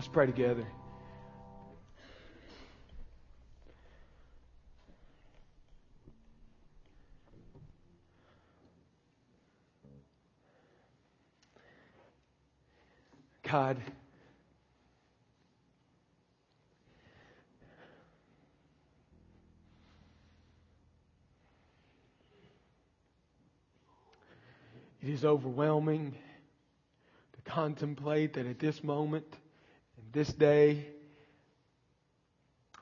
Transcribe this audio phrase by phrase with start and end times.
[0.00, 0.66] Let's pray together.
[13.42, 13.76] God,
[25.02, 26.14] it is overwhelming
[27.34, 29.26] to contemplate that at this moment,
[30.12, 30.86] this day,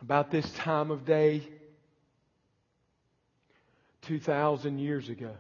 [0.01, 1.43] about this time of day,
[4.03, 5.35] 2,000 years ago,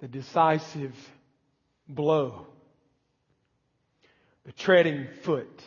[0.00, 0.94] the decisive
[1.88, 2.46] blow,
[4.44, 5.62] the treading foot,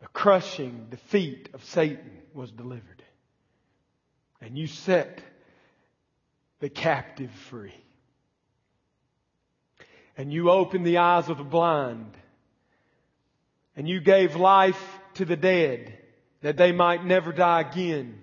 [0.00, 3.02] the crushing defeat of Satan was delivered.
[4.40, 5.20] And you set
[6.60, 7.74] the captive free.
[10.16, 12.16] And you opened the eyes of the blind.
[13.76, 14.80] And you gave life
[15.14, 15.98] to the dead
[16.42, 18.20] that they might never die again.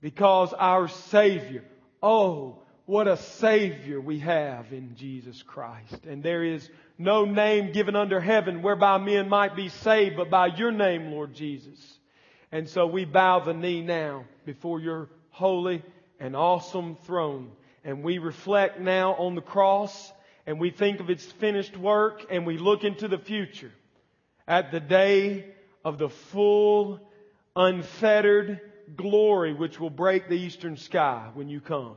[0.00, 1.64] Because our Savior,
[2.02, 6.04] Oh, what a Savior we have in Jesus Christ.
[6.06, 10.48] And there is no name given under heaven whereby men might be saved but by
[10.48, 11.98] your name, Lord Jesus.
[12.52, 15.82] And so we bow the knee now before your holy
[16.20, 17.50] and awesome throne.
[17.84, 20.12] And we reflect now on the cross
[20.46, 23.72] and we think of its finished work and we look into the future
[24.46, 25.46] at the day
[25.84, 27.00] of the full,
[27.56, 28.60] unfettered
[28.96, 31.96] glory which will break the eastern sky when you come.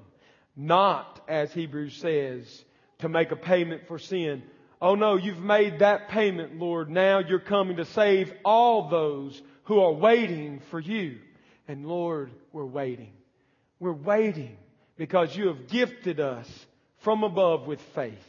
[0.55, 2.65] Not, as Hebrews says,
[2.99, 4.43] to make a payment for sin.
[4.81, 6.89] Oh no, you've made that payment, Lord.
[6.89, 11.19] Now you're coming to save all those who are waiting for you.
[11.67, 13.11] And Lord, we're waiting.
[13.79, 14.57] We're waiting
[14.97, 16.47] because you have gifted us
[16.99, 18.23] from above with faith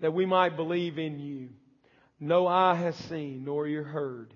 [0.00, 1.50] that we might believe in you.
[2.18, 4.32] No eye has seen nor ear heard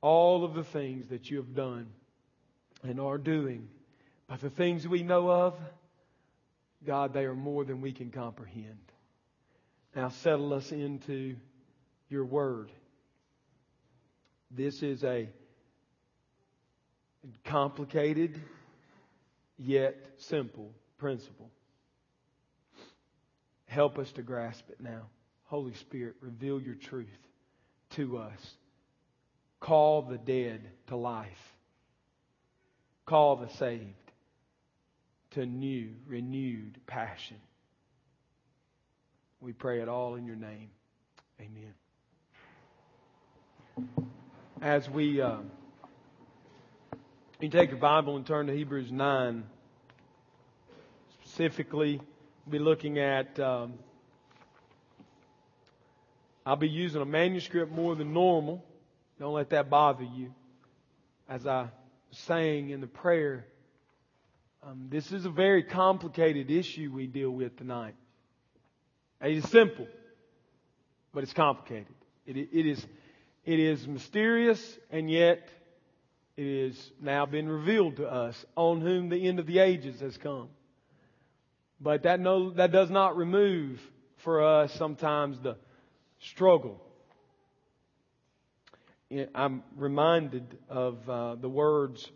[0.00, 1.86] all of the things that you have done
[2.82, 3.68] and are doing.
[4.26, 5.54] But the things we know of,
[6.84, 8.76] God, they are more than we can comprehend.
[9.96, 11.36] Now settle us into
[12.10, 12.70] your word.
[14.50, 15.28] This is a
[17.44, 18.38] complicated
[19.58, 21.50] yet simple principle.
[23.66, 25.08] Help us to grasp it now.
[25.44, 27.08] Holy Spirit, reveal your truth
[27.90, 28.56] to us.
[29.60, 31.54] Call the dead to life
[33.06, 34.12] Call the saved
[35.32, 37.36] to new, renewed passion.
[39.40, 40.70] We pray it all in your name.
[41.38, 41.74] Amen.
[44.62, 45.36] As we, uh,
[47.40, 49.44] you take your Bible and turn to Hebrews 9.
[51.22, 52.00] Specifically,
[52.46, 53.74] we'll be looking at, um,
[56.46, 58.64] I'll be using a manuscript more than normal.
[59.18, 60.32] Don't let that bother you
[61.28, 61.70] as I was
[62.12, 63.46] saying in the prayer,
[64.62, 67.94] um, this is a very complicated issue we deal with tonight.
[69.22, 69.86] It is simple,
[71.12, 71.94] but it's complicated.
[72.26, 72.84] It, it is,
[73.44, 75.48] it is mysterious, and yet
[76.36, 80.16] it is now been revealed to us on whom the end of the ages has
[80.16, 80.48] come.
[81.80, 83.80] But that no, that does not remove
[84.18, 85.56] for us sometimes the
[86.20, 86.80] struggle
[89.34, 92.10] I'm reminded of uh, the words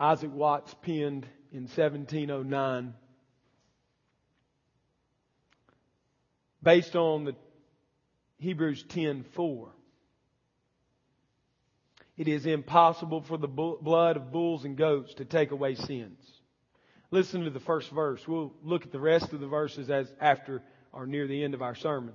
[0.00, 2.94] Isaac Watts penned in 1709
[6.62, 7.34] based on the
[8.38, 9.68] Hebrews 10:4.
[12.18, 16.18] It is impossible for the blood of bulls and goats to take away sins.
[17.12, 18.26] Listen to the first verse.
[18.26, 20.60] We'll look at the rest of the verses as after
[20.92, 22.14] or near the end of our sermon.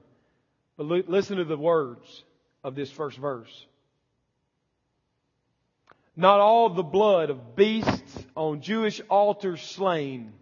[0.75, 2.23] But listen to the words
[2.65, 3.65] of this first verse.
[6.17, 10.33] Not all the blood of beasts on Jewish altars slain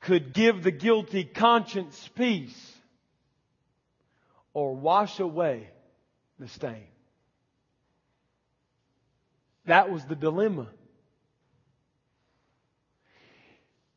[0.00, 2.76] could give the guilty conscience peace
[4.52, 5.68] or wash away
[6.40, 6.88] the stain.
[9.66, 10.68] That was the dilemma.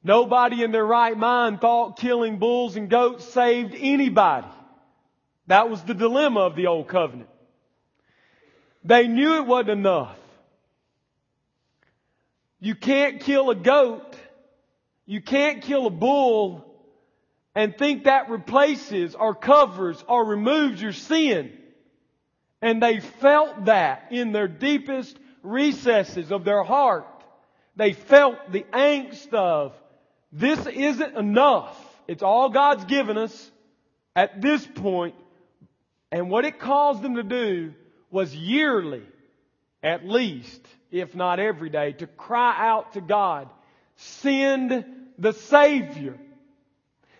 [0.03, 4.47] Nobody in their right mind thought killing bulls and goats saved anybody.
[5.47, 7.29] That was the dilemma of the old covenant.
[8.83, 10.17] They knew it wasn't enough.
[12.59, 14.15] You can't kill a goat.
[15.07, 16.65] You can't kill a bull
[17.55, 21.51] and think that replaces or covers or removes your sin.
[22.61, 27.07] And they felt that in their deepest recesses of their heart
[27.75, 29.73] They felt the angst of,
[30.31, 31.77] this isn't enough.
[32.07, 33.51] It's all God's given us
[34.15, 35.15] at this point.
[36.11, 37.73] And what it caused them to do
[38.11, 39.03] was yearly,
[39.83, 40.61] at least,
[40.91, 43.49] if not every day, to cry out to God,
[43.97, 44.85] send
[45.17, 46.17] the Savior,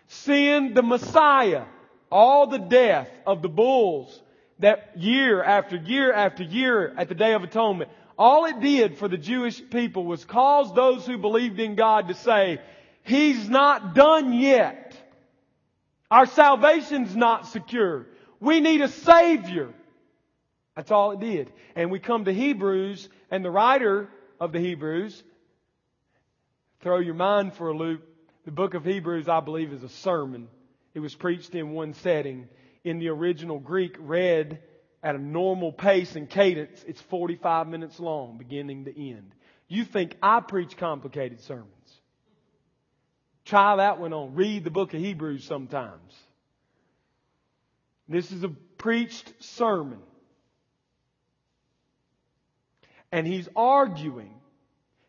[0.08, 1.66] send the Messiah,
[2.12, 4.22] all the death of the bulls
[4.60, 9.08] that year after year after year at the Day of Atonement, all it did for
[9.08, 12.60] the Jewish people was cause those who believed in God to say,
[13.04, 14.96] He's not done yet.
[16.10, 18.08] Our salvation's not secure.
[18.40, 19.74] We need a Savior.
[20.76, 21.52] That's all it did.
[21.76, 24.10] And we come to Hebrews, and the writer
[24.40, 25.24] of the Hebrews,
[26.82, 28.04] throw your mind for a loop.
[28.46, 30.48] The book of Hebrews, I believe, is a sermon.
[30.94, 32.48] It was preached in one setting.
[32.84, 34.60] In the original Greek, read
[35.06, 39.36] at a normal pace and cadence, it's 45 minutes long, beginning to end.
[39.68, 41.70] You think I preach complicated sermons.
[43.46, 44.34] Try that one on.
[44.34, 46.12] Read the book of Hebrews sometimes.
[48.10, 50.00] This is a preached sermon.
[53.12, 54.34] And he's arguing.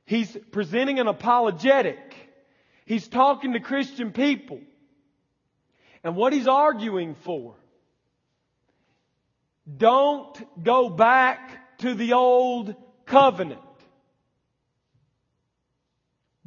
[0.04, 1.98] He's presenting an apologetic.
[2.84, 4.60] He's talking to Christian people.
[6.04, 7.54] And what he's arguing for.
[9.74, 12.74] Don't go back to the old
[13.04, 13.60] covenant.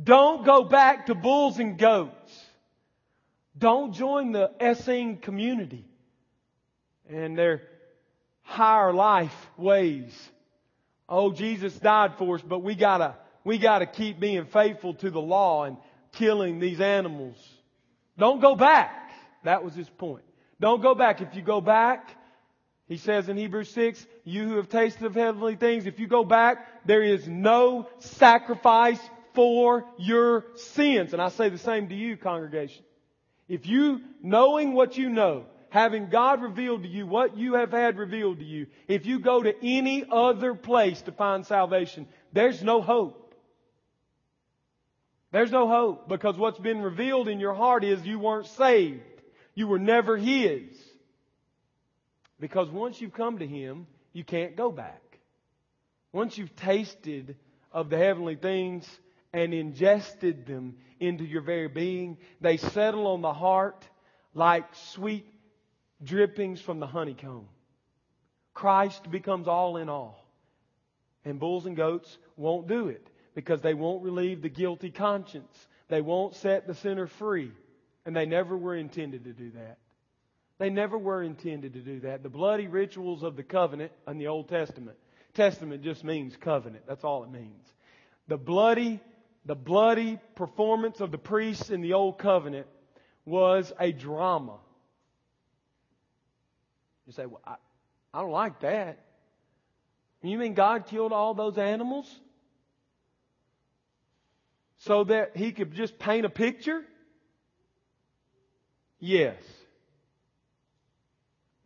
[0.02, 2.46] Don't go back to bulls and goats.
[3.58, 5.86] Don't join the Essene community
[7.10, 7.64] and their
[8.44, 10.18] higher life ways.
[11.10, 15.20] Oh, Jesus died for us, but we gotta, we gotta keep being faithful to the
[15.20, 15.76] law and
[16.14, 17.36] killing these animals.
[18.18, 19.12] Don't go back.
[19.44, 20.24] That was his point.
[20.60, 21.22] Don't go back.
[21.22, 22.16] If you go back,
[22.90, 26.24] he says in Hebrews 6, you who have tasted of heavenly things, if you go
[26.24, 29.00] back, there is no sacrifice
[29.36, 31.14] for your sins.
[31.14, 32.84] And I say the same to you, congregation.
[33.48, 38.00] If you, knowing what you know, having God revealed to you what you have had
[38.00, 42.82] revealed to you, if you go to any other place to find salvation, there's no
[42.82, 43.36] hope.
[45.32, 49.04] There's no hope because what's been revealed in your heart is you weren't saved.
[49.54, 50.76] You were never His.
[52.40, 55.20] Because once you've come to Him, you can't go back.
[56.12, 57.36] Once you've tasted
[57.72, 58.88] of the heavenly things,
[59.34, 62.18] and ingested them into your very being.
[62.42, 63.88] They settle on the heart
[64.34, 65.26] like sweet
[66.04, 67.48] drippings from the honeycomb.
[68.54, 70.26] Christ becomes all in all.
[71.26, 75.68] And bulls and goats won't do it because they won't relieve the guilty conscience.
[75.90, 77.52] They won't set the sinner free.
[78.06, 79.78] And they never were intended to do that.
[80.60, 82.22] They never were intended to do that.
[82.22, 84.98] The bloody rituals of the covenant in the Old Testament.
[85.34, 86.84] Testament just means covenant.
[86.88, 87.66] That's all it means.
[88.28, 89.00] The bloody
[89.46, 92.68] the bloody performance of the priests in the Old Covenant
[93.26, 94.58] was a drama.
[97.08, 97.56] You say, well, I,
[98.14, 99.00] I don't like that.
[100.22, 102.14] You mean God killed all those animals?
[104.78, 106.84] So that he could just paint a picture?
[109.00, 109.42] Yes.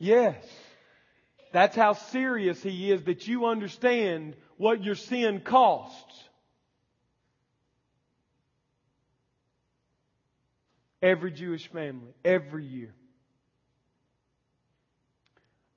[0.03, 0.35] Yes.
[1.53, 6.23] That's how serious he is that you understand what your sin costs.
[11.01, 12.93] Every Jewish family, every year.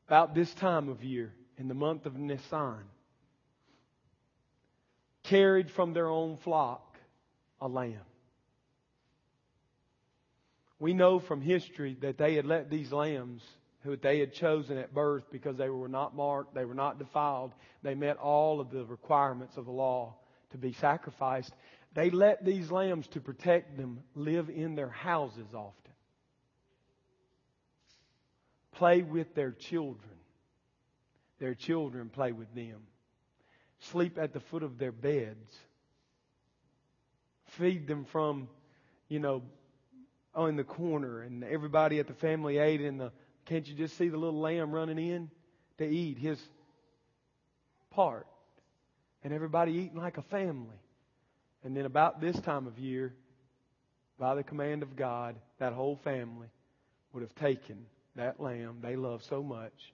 [0.09, 2.83] About this time of year, in the month of Nisan,
[5.23, 6.99] carried from their own flock
[7.61, 7.95] a lamb.
[10.81, 13.45] We know from history that they had let these lambs,
[13.87, 17.53] who they had chosen at birth because they were not marked, they were not defiled,
[17.83, 20.15] they met all of the requirements of the law
[20.51, 21.53] to be sacrificed.
[21.95, 25.93] They let these lambs to protect them live in their houses often.
[28.73, 30.19] Play with their children.
[31.39, 32.83] Their children play with them.
[33.79, 35.59] Sleep at the foot of their beds.
[37.59, 38.49] Feed them from,
[39.09, 39.43] you know,
[40.37, 43.13] in the corner, and everybody at the family ate in the.
[43.47, 45.31] Can't you just see the little lamb running in
[45.79, 46.41] to eat his
[47.91, 48.27] part?
[49.23, 50.77] And everybody eating like a family.
[51.65, 53.15] And then about this time of year,
[54.19, 56.49] by the command of God, that whole family
[57.13, 57.87] would have taken
[58.17, 59.93] that lamb they love so much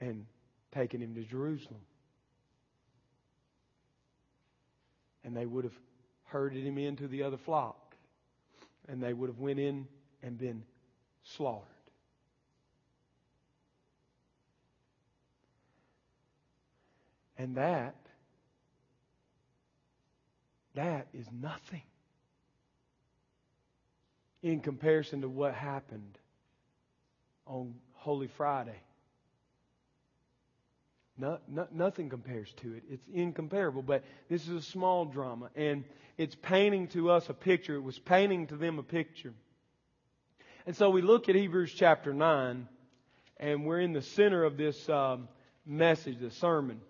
[0.00, 0.24] and
[0.72, 1.80] taken him to Jerusalem.
[5.24, 5.78] And they would have
[6.24, 7.96] herded him into the other flock.
[8.88, 9.86] And they would have went in
[10.22, 10.62] and been
[11.24, 11.66] slaughtered.
[17.38, 17.94] And that
[20.74, 21.82] that is nothing
[24.42, 26.18] in comparison to what happened
[27.46, 28.80] on Holy Friday.
[31.16, 32.84] No, no, nothing compares to it.
[32.88, 33.82] It's incomparable.
[33.82, 35.82] But this is a small drama, and
[36.16, 37.74] it's painting to us a picture.
[37.74, 39.34] It was painting to them a picture.
[40.64, 42.68] And so we look at Hebrews chapter 9,
[43.38, 45.26] and we're in the center of this um,
[45.66, 46.80] message, the sermon.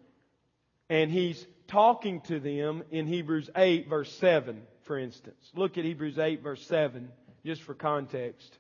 [0.88, 5.52] And he's talking to them in Hebrews 8, verse 7, for instance.
[5.54, 7.08] Look at Hebrews 8, verse 7,
[7.44, 8.58] just for context.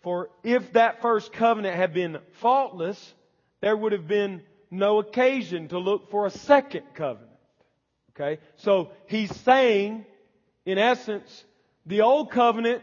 [0.00, 3.14] For if that first covenant had been faultless,
[3.60, 7.32] there would have been no occasion to look for a second covenant.
[8.14, 8.40] Okay?
[8.56, 10.06] So he's saying,
[10.64, 11.44] in essence,
[11.84, 12.82] the old covenant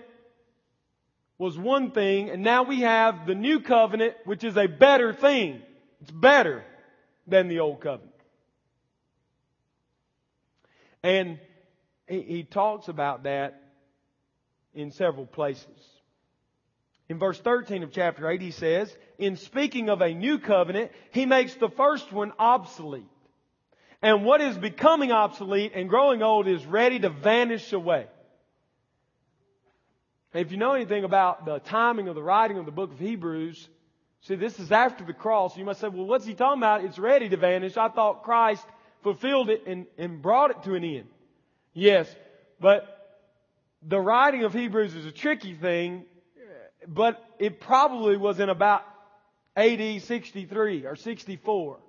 [1.37, 5.61] was one thing, and now we have the new covenant, which is a better thing.
[6.01, 6.63] It's better
[7.27, 8.11] than the old covenant.
[11.03, 11.39] And
[12.07, 13.61] he, he talks about that
[14.73, 15.67] in several places.
[17.07, 21.25] In verse 13 of chapter 8, he says, in speaking of a new covenant, he
[21.25, 23.05] makes the first one obsolete.
[24.01, 28.07] And what is becoming obsolete and growing old is ready to vanish away.
[30.33, 33.69] If you know anything about the timing of the writing of the book of Hebrews,
[34.27, 35.57] see, this is after the cross.
[35.57, 36.83] You must say, well, what's he talking about?
[36.83, 37.77] It's ready to vanish.
[37.77, 38.65] I thought Christ
[39.03, 41.07] fulfilled it and, and brought it to an end.
[41.73, 42.13] Yes,
[42.59, 43.17] but
[43.81, 46.05] the writing of Hebrews is a tricky thing
[46.87, 48.83] but it probably was in about
[49.55, 51.79] AD 63 or 64.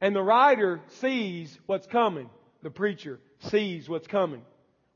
[0.00, 2.30] And the writer sees what's coming.
[2.62, 4.42] The preacher sees what's coming.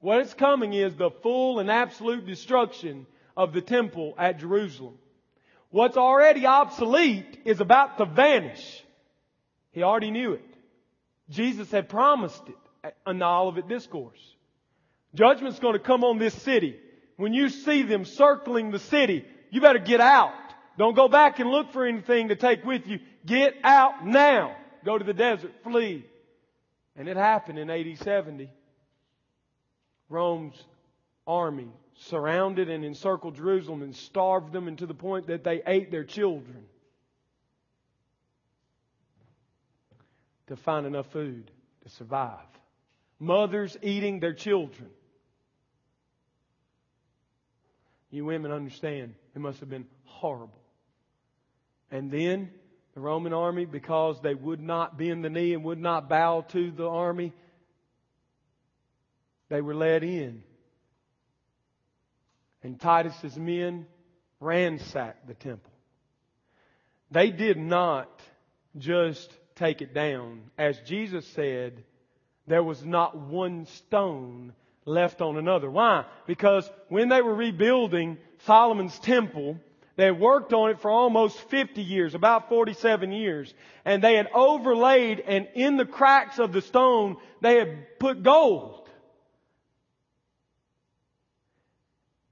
[0.01, 3.07] What's coming is the full and absolute destruction
[3.37, 4.95] of the temple at Jerusalem.
[5.73, 8.85] What's already obsolete is about to vanish.
[9.73, 10.45] He already knew it.
[11.29, 14.21] Jesus had promised it in the Olivet Discourse.
[15.15, 16.77] Judgment's going to come on this city
[17.17, 20.35] when you see them circling the city, you better get out.
[20.79, 22.99] Don't go back and look for anything to take with you.
[23.25, 24.57] Get out now.
[24.85, 25.53] Go to the desert.
[25.63, 26.05] Flee.
[26.97, 28.51] And it happened in AD 70.
[30.09, 30.61] Rome's
[31.27, 31.69] army
[32.09, 36.65] surrounded and encircled Jerusalem and starved them to the point that they ate their children
[40.49, 41.51] to find enough food
[41.83, 42.39] to survive.
[43.19, 44.91] Mothers eating their children
[48.13, 49.15] You women understand.
[49.35, 50.61] It must have been horrible.
[51.91, 52.51] And then
[52.95, 56.71] the Roman army, because they would not bend the knee and would not bow to
[56.71, 57.33] the army,
[59.49, 60.45] they were led in.
[62.63, 63.87] And Titus's men
[64.41, 65.71] ransacked the temple.
[67.11, 68.09] They did not
[68.79, 70.43] just take it down.
[70.57, 71.85] As Jesus said,
[72.47, 74.53] there was not one stone
[74.85, 75.71] left on another.
[75.71, 76.05] Why?
[76.27, 79.59] Because when they were rebuilding Solomon's temple,
[79.97, 83.53] they had worked on it for almost 50 years, about 47 years,
[83.85, 88.82] and they had overlaid and in the cracks of the stone, they had put gold.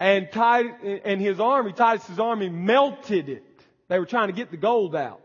[0.00, 3.45] And Titus, and his army, Titus's army melted it.
[3.88, 5.21] They were trying to get the gold out.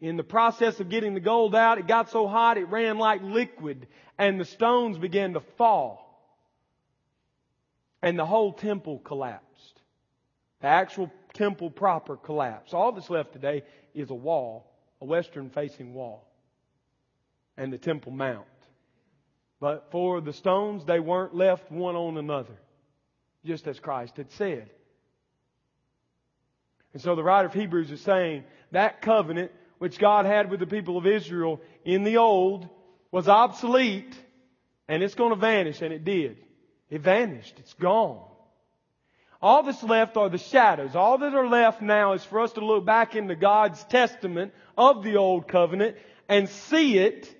[0.00, 3.20] In the process of getting the gold out, it got so hot it ran like
[3.22, 6.04] liquid and the stones began to fall.
[8.02, 9.80] And the whole temple collapsed.
[10.60, 12.74] The actual temple proper collapsed.
[12.74, 13.62] All that's left today
[13.94, 14.70] is a wall,
[15.00, 16.28] a western facing wall,
[17.56, 18.46] and the temple mount.
[19.60, 22.56] But for the stones, they weren't left one on another,
[23.48, 24.70] just as Christ had said.
[26.92, 30.66] And so the writer of Hebrews is saying that covenant which God had with the
[30.66, 32.68] people of Israel in the old
[33.10, 34.14] was obsolete
[34.86, 36.38] and it's going to vanish, and it did.
[36.88, 37.54] It vanished.
[37.58, 38.24] It's gone.
[39.40, 40.96] All that's left are the shadows.
[40.96, 45.04] All that are left now is for us to look back into God's testament of
[45.04, 45.96] the old covenant
[46.28, 47.34] and see it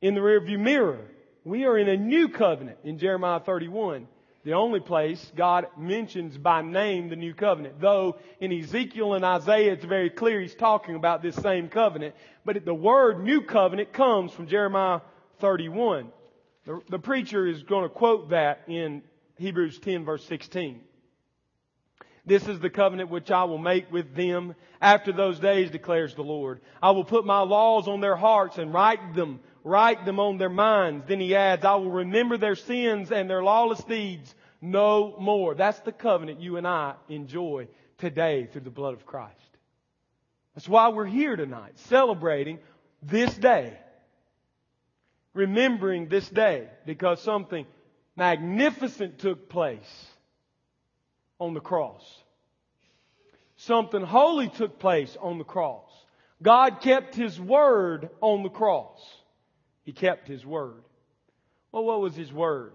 [0.00, 1.04] in the rearview mirror.
[1.44, 4.08] We are in a new covenant in Jeremiah 31.
[4.46, 7.80] The only place God mentions by name the new covenant.
[7.80, 12.14] Though in Ezekiel and Isaiah it's very clear he's talking about this same covenant.
[12.44, 15.00] But the word new covenant comes from Jeremiah
[15.40, 16.12] 31.
[16.64, 19.02] The, the preacher is going to quote that in
[19.36, 20.80] Hebrews 10 verse 16.
[22.24, 26.22] This is the covenant which I will make with them after those days, declares the
[26.22, 26.60] Lord.
[26.80, 30.48] I will put my laws on their hearts and write them write them on their
[30.48, 31.06] minds.
[31.08, 34.32] Then he adds, I will remember their sins and their lawless deeds
[34.62, 35.56] no more.
[35.56, 37.66] That's the covenant you and I enjoy
[37.98, 39.34] today through the blood of Christ.
[40.54, 42.60] That's why we're here tonight, celebrating
[43.02, 43.76] this day.
[45.36, 47.66] remembering this day because something
[48.16, 50.06] magnificent took place
[51.38, 52.02] on the cross.
[53.58, 55.90] Something holy took place on the cross.
[56.42, 59.00] God kept His word on the cross.
[59.86, 60.82] He kept His word.
[61.72, 62.72] Well, what was His word?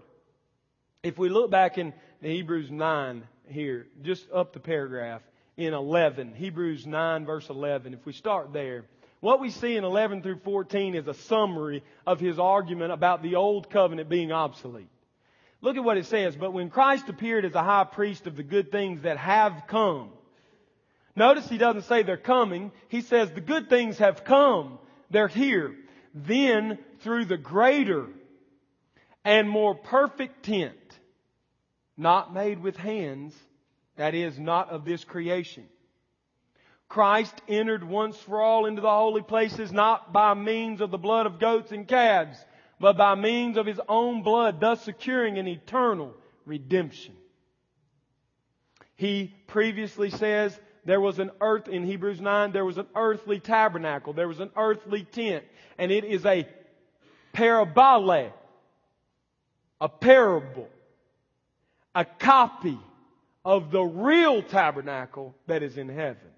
[1.04, 5.22] If we look back in Hebrews 9 here, just up the paragraph
[5.56, 8.86] in 11, Hebrews 9 verse 11, if we start there,
[9.20, 13.36] what we see in 11 through 14 is a summary of his argument about the
[13.36, 14.88] old covenant being obsolete.
[15.60, 16.34] Look at what it says.
[16.34, 20.10] But when Christ appeared as a high priest of the good things that have come,
[21.14, 22.72] notice he doesn't say they're coming.
[22.88, 24.78] He says the good things have come.
[25.10, 25.76] They're here.
[26.14, 28.06] Then through the greater
[29.24, 30.74] and more perfect tent,
[31.96, 33.34] not made with hands,
[33.96, 35.64] that is, not of this creation.
[36.88, 41.24] Christ entered once for all into the holy places not by means of the blood
[41.24, 42.44] of goats and calves,
[42.78, 46.14] but by means of his own blood, thus securing an eternal
[46.44, 47.14] redemption.
[48.96, 54.12] He previously says there was an earth, in Hebrews 9, there was an earthly tabernacle,
[54.12, 55.44] there was an earthly tent,
[55.78, 56.46] and it is a
[57.32, 58.32] parabole,
[59.80, 60.68] a parable,
[61.94, 62.78] a copy
[63.44, 66.30] of the real tabernacle that is in heaven.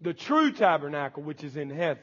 [0.00, 2.02] The true tabernacle which is in heaven.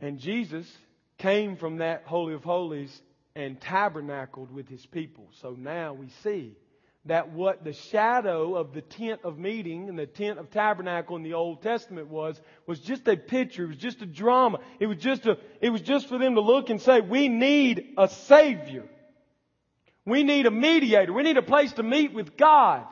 [0.00, 0.66] And Jesus
[1.18, 3.02] came from that Holy of Holies
[3.34, 5.28] and tabernacled with his people.
[5.42, 6.56] So now we see
[7.06, 11.22] that what the shadow of the tent of meeting and the tent of tabernacle in
[11.22, 13.64] the Old Testament was, was just a picture.
[13.64, 14.58] It was just a drama.
[14.78, 17.94] It was just a, it was just for them to look and say, we need
[17.96, 18.84] a Savior.
[20.04, 21.12] We need a mediator.
[21.12, 22.84] We need a place to meet with God.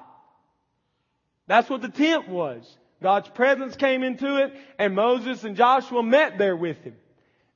[1.46, 2.78] That's what the tent was.
[3.02, 6.96] God's presence came into it and Moses and Joshua met there with him.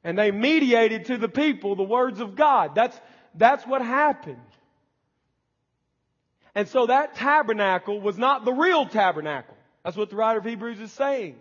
[0.04, 2.74] And they mediated to the people the words of God.
[2.74, 2.98] That's,
[3.34, 4.36] that's what happened.
[6.54, 9.56] And so that tabernacle was not the real tabernacle.
[9.84, 11.36] That's what the writer of Hebrews is saying.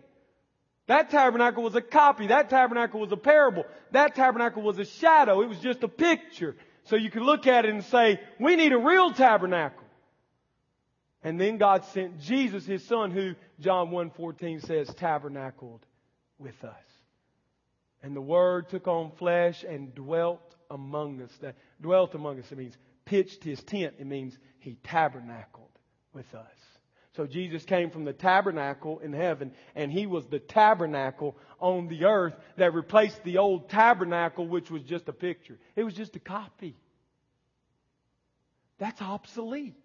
[0.88, 2.28] That tabernacle was a copy.
[2.28, 3.66] That tabernacle was a parable.
[3.92, 5.42] That tabernacle was a shadow.
[5.42, 6.56] It was just a picture.
[6.86, 9.84] So you could look at it and say, we need a real tabernacle.
[11.24, 15.86] And then God sent Jesus, His Son, who John 1.14 says tabernacled
[16.40, 16.76] with us.
[18.02, 21.32] And the Word took on flesh and dwelt among us.
[21.42, 23.96] That dwelt among us, it means pitched His tent.
[24.00, 25.70] It means He tabernacled
[26.14, 26.48] with us.
[27.18, 32.06] So Jesus came from the tabernacle in heaven, and He was the tabernacle on the
[32.06, 35.58] earth that replaced the old tabernacle, which was just a picture.
[35.76, 36.78] It was just a copy.
[38.78, 39.76] That's obsolete.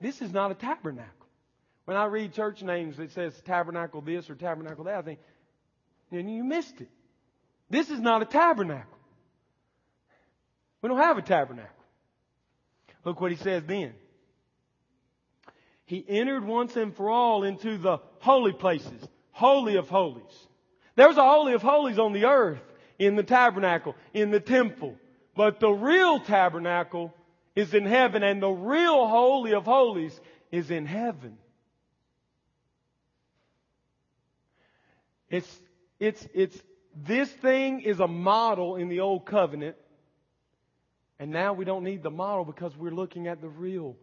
[0.00, 1.26] This is not a tabernacle.
[1.86, 5.20] When I read church names that says tabernacle this or tabernacle that, I think,
[6.10, 6.90] you missed it.
[7.70, 8.98] This is not a tabernacle.
[10.82, 11.83] We don't have a tabernacle.
[13.04, 13.94] Look what he says then.
[15.84, 20.48] He entered once and for all into the holy places, holy of holies.
[20.96, 22.62] There was a holy of holies on the earth,
[22.98, 24.96] in the tabernacle, in the temple.
[25.36, 27.12] But the real tabernacle
[27.54, 30.18] is in heaven and the real holy of holies
[30.50, 31.36] is in heaven.
[35.28, 35.60] It's,
[35.98, 36.56] it's, it's,
[36.94, 39.76] this thing is a model in the old covenant.
[41.18, 43.96] And now we don't need the model because we're looking at the real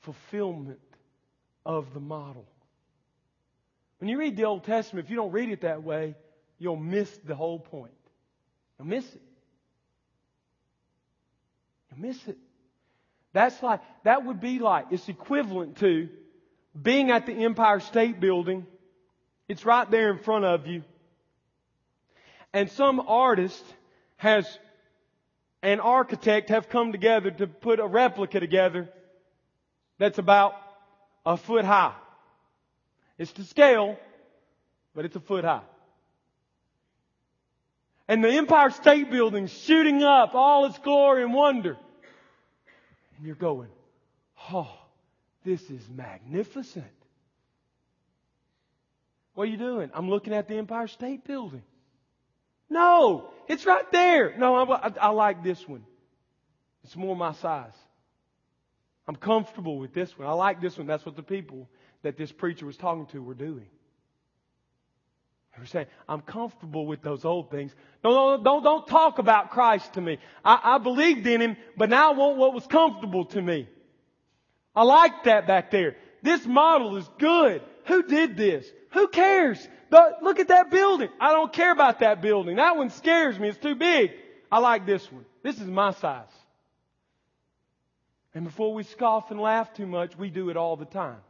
[0.00, 0.80] fulfillment
[1.66, 2.46] of the model.
[3.98, 6.14] When you read the Old Testament, if you don't read it that way,
[6.58, 7.92] you'll miss the whole point.
[8.78, 9.22] You'll miss it.
[11.90, 12.38] You'll miss it.
[13.32, 16.08] That's like, that would be like, it's equivalent to
[16.80, 18.66] being at the Empire State Building.
[19.48, 20.82] It's right there in front of you.
[22.52, 23.62] And some artist
[24.16, 24.46] has,
[25.62, 28.88] an architect have come together to put a replica together
[29.98, 30.54] that's about
[31.26, 31.94] a foot high.
[33.18, 33.98] It's to scale,
[34.94, 35.62] but it's a foot high.
[38.06, 41.76] And the Empire State Building's shooting up all its glory and wonder.
[43.16, 43.68] And you're going,
[44.50, 44.70] oh,
[45.44, 46.86] this is magnificent.
[49.34, 49.90] What are you doing?
[49.92, 51.62] I'm looking at the Empire State Building.
[52.70, 54.36] No, it's right there.
[54.36, 55.84] No, I, I, I like this one.
[56.84, 57.72] It's more my size.
[59.06, 60.28] I'm comfortable with this one.
[60.28, 60.86] I like this one.
[60.86, 61.68] That's what the people
[62.02, 63.66] that this preacher was talking to were doing.
[65.54, 67.74] They were saying, I'm comfortable with those old things.
[68.04, 70.18] Don't, don't, don't talk about Christ to me.
[70.44, 73.66] I, I believed in Him, but now I want what was comfortable to me.
[74.76, 75.96] I like that back there.
[76.22, 77.62] This model is good.
[77.86, 78.66] Who did this?
[78.98, 79.68] Who cares?
[79.90, 81.08] The, look at that building.
[81.20, 82.56] I don't care about that building.
[82.56, 83.48] That one scares me.
[83.48, 84.10] It's too big.
[84.50, 85.24] I like this one.
[85.44, 86.26] This is my size.
[88.34, 91.20] And before we scoff and laugh too much, we do it all the time.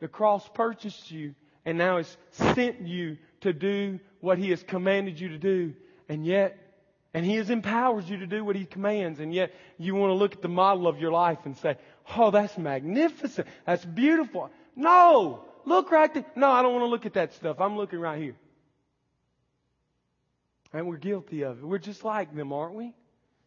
[0.00, 5.18] The cross purchased you and now has sent you to do what He has commanded
[5.18, 5.72] you to do.
[6.10, 6.58] And yet,
[7.14, 9.20] and He has empowered you to do what He commands.
[9.20, 11.76] And yet, you want to look at the model of your life and say,
[12.16, 13.46] Oh, that's magnificent.
[13.64, 14.50] That's beautiful.
[14.76, 15.44] No!
[15.64, 16.26] Look right there.
[16.36, 17.60] No, I don't want to look at that stuff.
[17.60, 18.36] I'm looking right here.
[20.74, 21.64] And we're guilty of it.
[21.64, 22.92] We're just like them, aren't we?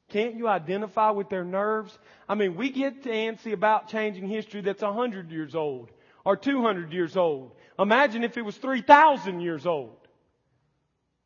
[0.10, 1.98] Can't you identify with their nerves?
[2.28, 5.92] I mean, we get to antsy about changing history that's a hundred years old
[6.24, 7.52] or 200 years old.
[7.78, 9.96] Imagine if it was 3,000 years old.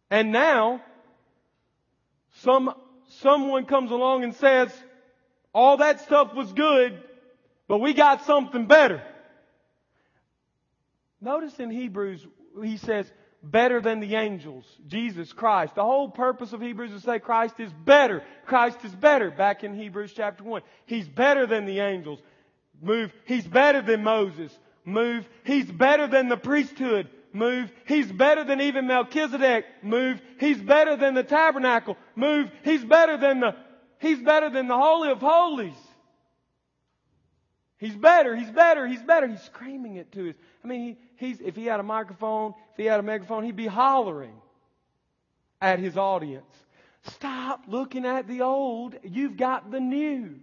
[0.09, 0.81] And now,
[2.39, 2.73] some,
[3.19, 4.71] someone comes along and says,
[5.53, 7.01] all that stuff was good,
[7.67, 9.01] but we got something better.
[11.19, 12.25] Notice in Hebrews,
[12.63, 13.11] he says,
[13.43, 14.65] better than the angels.
[14.87, 15.75] Jesus Christ.
[15.75, 18.23] The whole purpose of Hebrews is to say Christ is better.
[18.45, 19.31] Christ is better.
[19.31, 20.61] Back in Hebrews chapter 1.
[20.85, 22.19] He's better than the angels.
[22.81, 23.11] Move.
[23.25, 24.57] He's better than Moses.
[24.85, 25.27] Move.
[25.43, 27.09] He's better than the priesthood.
[27.33, 27.71] Move.
[27.85, 29.65] He's better than even Melchizedek.
[29.83, 30.21] Move.
[30.39, 31.97] He's better than the tabernacle.
[32.15, 32.51] Move.
[32.63, 33.55] He's better than the,
[33.99, 35.73] he's better than the Holy of Holies.
[37.81, 39.27] He's better, he's better, he's better.
[39.27, 40.35] He's screaming it to us.
[40.63, 43.55] I mean, he, he's, if he had a microphone, if he had a megaphone, he'd
[43.55, 44.35] be hollering
[45.59, 46.45] at his audience.
[47.03, 48.95] Stop looking at the old.
[49.03, 50.35] You've got the new.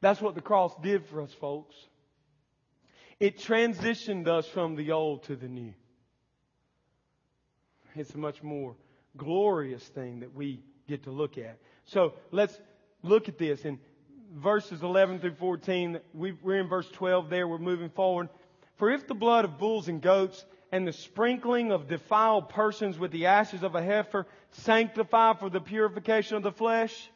[0.00, 1.74] That's what the cross did for us, folks.
[3.20, 5.74] It transitioned us from the old to the new.
[7.94, 8.74] It's a much more
[9.16, 11.58] glorious thing that we get to look at.
[11.84, 12.58] So let's
[13.02, 13.66] look at this.
[13.66, 13.78] In
[14.34, 17.46] verses 11 through 14, we're in verse 12 there.
[17.46, 18.30] We're moving forward.
[18.76, 23.10] For if the blood of bulls and goats and the sprinkling of defiled persons with
[23.10, 27.10] the ashes of a heifer sanctify for the purification of the flesh,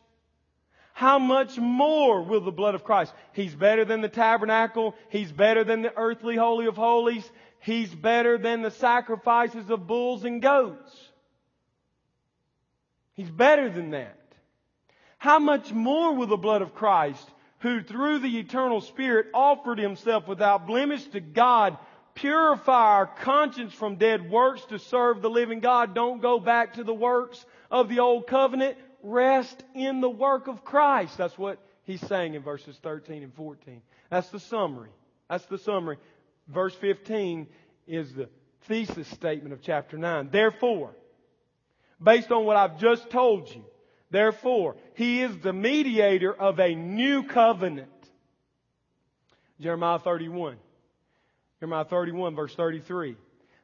[0.94, 3.12] how much more will the blood of Christ?
[3.32, 4.94] He's better than the tabernacle.
[5.08, 7.28] He's better than the earthly holy of holies.
[7.58, 10.96] He's better than the sacrifices of bulls and goats.
[13.14, 14.20] He's better than that.
[15.18, 17.28] How much more will the blood of Christ,
[17.58, 21.76] who through the eternal Spirit offered himself without blemish to God,
[22.14, 25.92] purify our conscience from dead works to serve the living God?
[25.92, 30.64] Don't go back to the works of the old covenant rest in the work of
[30.64, 31.16] Christ.
[31.18, 33.82] That's what he's saying in verses 13 and 14.
[34.10, 34.90] That's the summary.
[35.28, 35.98] That's the summary.
[36.48, 37.46] Verse 15
[37.86, 38.28] is the
[38.62, 40.30] thesis statement of chapter 9.
[40.32, 40.90] Therefore,
[42.02, 43.64] based on what I've just told you,
[44.10, 47.90] therefore, he is the mediator of a new covenant.
[49.60, 50.56] Jeremiah 31.
[51.60, 53.16] Jeremiah 31 verse 33.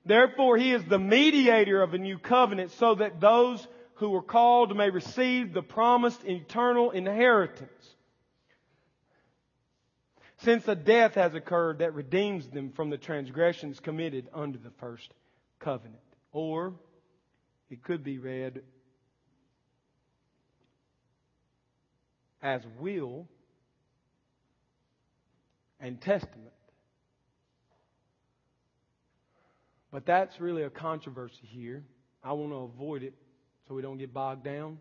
[0.07, 3.67] Therefore, he is the mediator of a new covenant so that those
[4.01, 7.95] who were called may receive the promised eternal inheritance.
[10.39, 15.13] Since a death has occurred that redeems them from the transgressions committed under the first
[15.59, 16.01] covenant.
[16.33, 16.73] Or,
[17.69, 18.63] it could be read
[22.43, 23.29] as will
[25.79, 26.55] and testament.
[29.93, 31.85] But that's really a controversy here.
[32.25, 33.13] I want to avoid it
[33.71, 34.79] so we don't get bogged down.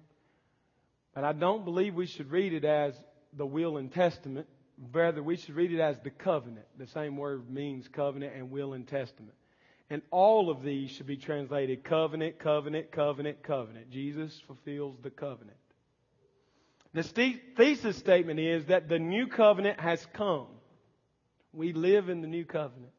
[1.14, 3.00] But I don't believe we should read it as
[3.38, 4.48] the will and testament.
[4.92, 6.66] Rather, we should read it as the covenant.
[6.76, 9.36] The same word means covenant and will and testament.
[9.92, 13.92] And all of these should be translated covenant, covenant, covenant, covenant.
[13.92, 15.58] Jesus fulfills the covenant.
[16.96, 20.48] The thesis statement is that the new covenant has come.
[21.54, 22.94] We live in the new covenant.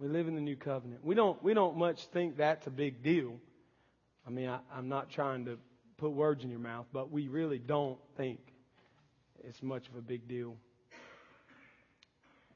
[0.00, 1.04] We live in the new covenant.
[1.04, 3.38] We don't, we don't much think that's a big deal.
[4.26, 5.58] I mean, I, I'm not trying to
[5.98, 8.40] put words in your mouth, but we really don't think
[9.44, 10.56] it's much of a big deal.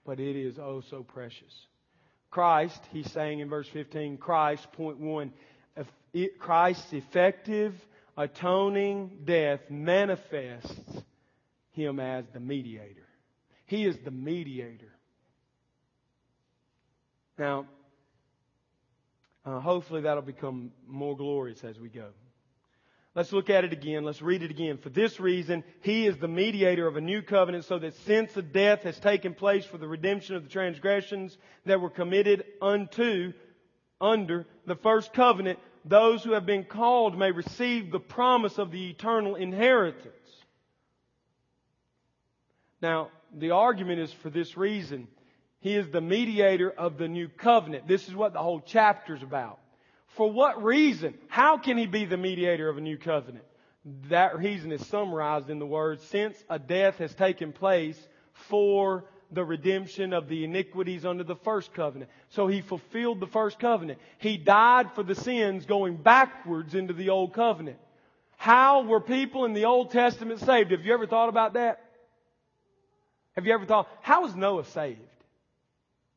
[0.05, 1.53] But it is oh so precious.
[2.31, 5.33] Christ, he's saying in verse 15, Christ, point one,
[6.39, 7.75] Christ's effective
[8.17, 11.03] atoning death manifests
[11.73, 13.07] him as the mediator.
[13.67, 14.93] He is the mediator.
[17.39, 17.67] Now,
[19.45, 22.09] uh, hopefully that'll become more glorious as we go.
[23.15, 24.05] Let's look at it again.
[24.05, 24.79] Let's read it again.
[24.79, 28.43] For this reason, He is the mediator of a new covenant so that since the
[28.43, 33.33] death has taken place for the redemption of the transgressions that were committed unto,
[34.01, 38.91] under the first covenant, those who have been called may receive the promise of the
[38.91, 40.09] eternal inheritance.
[42.83, 45.07] Now, the argument is for this reason.
[45.65, 47.89] He is the mediator of the new covenant.
[47.89, 49.59] This is what the whole chapter is about.
[50.09, 51.15] For what reason?
[51.29, 53.47] How can he be the mediator of a new covenant?
[54.11, 57.99] That reason is summarized in the words, since a death has taken place
[58.35, 62.11] for the redemption of the iniquities under the first covenant.
[62.29, 64.01] So he fulfilled the first covenant.
[64.19, 67.79] He died for the sins going backwards into the old covenant.
[68.37, 70.73] How were people in the Old Testament saved?
[70.73, 71.81] Have you ever thought about that?
[73.33, 75.01] Have you ever thought, how was Noah saved?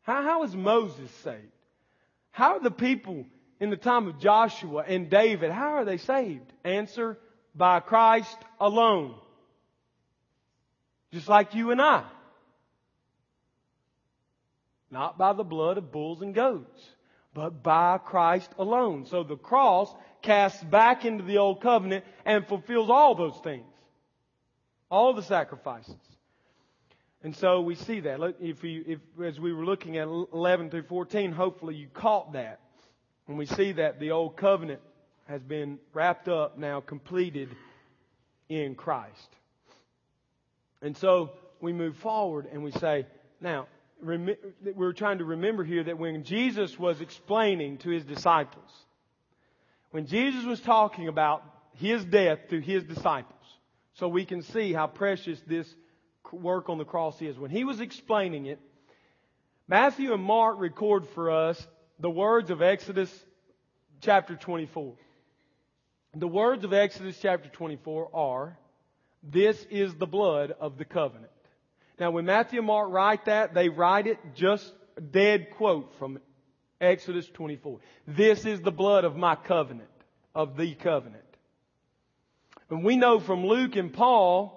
[0.08, 1.52] How, Moses saved?
[2.32, 3.26] How are the people
[3.60, 6.54] in the time of Joshua and David, how are they saved?
[6.64, 7.18] Answer,
[7.54, 9.16] by Christ alone.
[11.12, 12.04] Just like you and I.
[14.90, 16.82] Not by the blood of bulls and goats,
[17.34, 19.08] but by Christ alone.
[19.08, 23.66] So the cross casts back into the old covenant and fulfills all those things.
[24.90, 25.96] All the sacrifices.
[27.28, 28.36] And so we see that.
[28.40, 32.62] If you, if, as we were looking at 11 through 14, hopefully you caught that.
[33.28, 34.80] And we see that the old covenant
[35.28, 37.50] has been wrapped up now, completed
[38.48, 39.28] in Christ.
[40.82, 43.06] And so we move forward and we say,
[43.42, 43.68] now,
[44.02, 48.72] we're trying to remember here that when Jesus was explaining to his disciples,
[49.92, 53.34] when Jesus was talking about his death to his disciples,
[53.96, 55.68] so we can see how precious this
[56.32, 57.38] work on the cross is.
[57.38, 58.60] When he was explaining it,
[59.68, 61.68] Matthew and Mark record for us
[62.00, 63.12] the words of Exodus
[64.02, 64.94] chapter 24.
[66.16, 68.58] The words of Exodus chapter 24 are,
[69.24, 71.32] This is the blood of the covenant.
[72.00, 74.72] Now when Matthew and Mark write that, they write it just
[75.12, 76.20] dead quote from
[76.80, 77.80] Exodus 24.
[78.08, 79.90] This is the blood of my covenant,
[80.34, 81.24] of the covenant.
[82.70, 84.57] And we know from Luke and Paul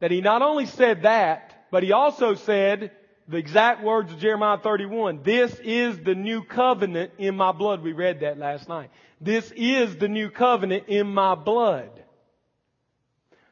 [0.00, 2.90] that he not only said that, but he also said,
[3.28, 5.20] the exact words of Jeremiah 31.
[5.22, 7.82] This is the new covenant in my blood.
[7.82, 8.90] We read that last night.
[9.20, 11.90] This is the new covenant in my blood.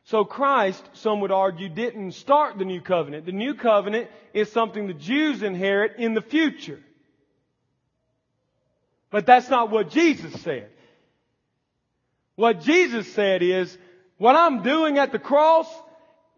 [0.04, 3.24] So Christ, some would argue, didn't start the new covenant.
[3.26, 6.80] The new covenant is something the Jews inherit in the future.
[9.10, 10.68] But that's not what Jesus said.
[12.36, 13.76] What Jesus said is,
[14.18, 15.68] what I'm doing at the cross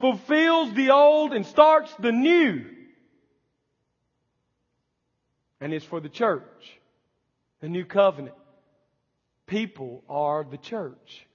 [0.00, 2.64] fulfills the old and starts the new
[5.61, 6.78] and it's for the church.
[7.61, 8.37] The new covenant.
[9.46, 11.26] People are the church.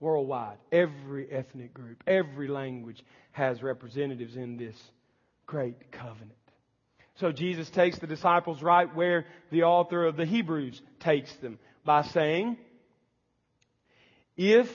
[0.00, 0.58] Worldwide.
[0.72, 3.02] Every ethnic group, every language
[3.32, 4.76] has representatives in this
[5.46, 6.32] great covenant.
[7.16, 12.02] So Jesus takes the disciples right where the author of the Hebrews takes them by
[12.02, 12.56] saying,
[14.36, 14.68] if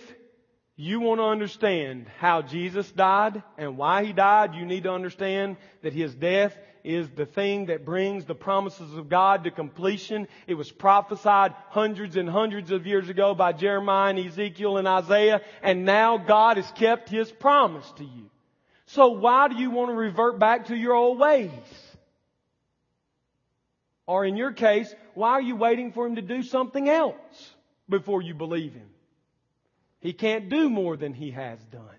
[0.75, 5.57] you want to understand how Jesus died and why He died, you need to understand
[5.83, 10.27] that His death is the thing that brings the promises of God to completion.
[10.47, 15.41] It was prophesied hundreds and hundreds of years ago by Jeremiah and Ezekiel and Isaiah,
[15.61, 18.29] and now God has kept His promise to you.
[18.87, 21.51] So why do you want to revert back to your old ways?
[24.05, 27.53] Or in your case, why are you waiting for Him to do something else
[27.87, 28.89] before you believe Him?
[30.03, 31.97] He can't do more than He has done.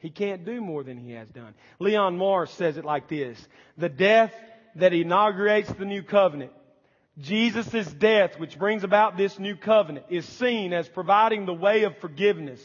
[0.00, 1.54] He can't do more than he has done.
[1.78, 3.38] Leon Morris says it like this.
[3.76, 4.32] The death
[4.76, 6.52] that inaugurates the new covenant,
[7.18, 11.98] Jesus' death, which brings about this new covenant, is seen as providing the way of
[11.98, 12.60] forgiveness,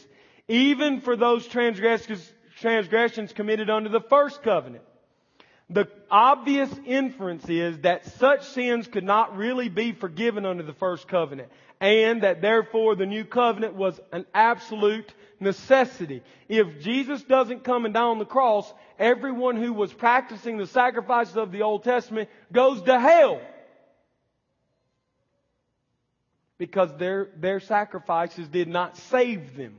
[0.48, 4.84] even for those transgressions, committed under the first covenant.
[5.68, 11.08] The obvious inference is that such sins could not really be forgiven under the first
[11.08, 11.48] covenant,
[11.80, 16.22] and that therefore the new covenant was an absolute necessity.
[16.48, 21.36] If Jesus doesn't come and die on the cross, everyone who was practicing the sacrifices
[21.36, 23.40] of the Old Testament goes to hell.
[26.58, 29.76] Because their, their sacrifices did not save them.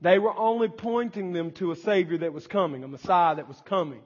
[0.00, 3.60] They were only pointing them to a Savior that was coming, a Messiah that was
[3.64, 4.00] coming,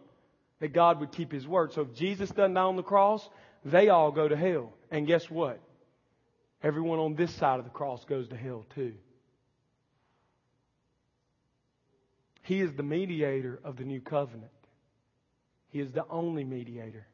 [0.62, 1.72] that God would keep His word.
[1.72, 3.28] So if Jesus doesn't die on the cross,
[3.64, 4.72] they all go to hell.
[4.92, 5.58] And guess what?
[6.62, 8.94] Everyone on this side of the cross goes to hell too.
[12.42, 14.52] He is the mediator of the new covenant.
[15.70, 17.08] He is the only mediator.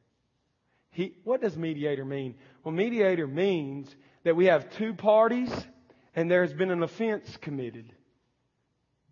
[0.91, 2.35] He, what does mediator mean?
[2.65, 5.51] Well, mediator means that we have two parties
[6.15, 7.95] and there has been an offense committed.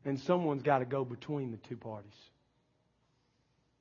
[0.05, 2.13] And someone's got to go between the two parties.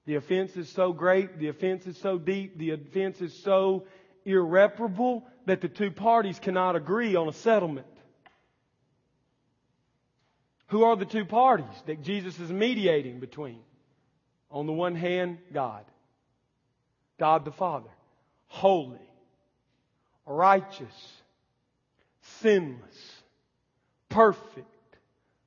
[0.05, 3.85] The offense is so great, the offense is so deep, the offense is so
[4.23, 7.87] irreparable that the two parties cannot agree on a settlement.
[10.67, 13.59] Who are the two parties that Jesus is mediating between?
[14.51, 15.85] On the one hand, God.
[17.19, 17.89] God the Father.
[18.47, 18.99] Holy.
[20.25, 21.21] Righteous.
[22.41, 23.21] Sinless.
[24.09, 24.67] Perfect.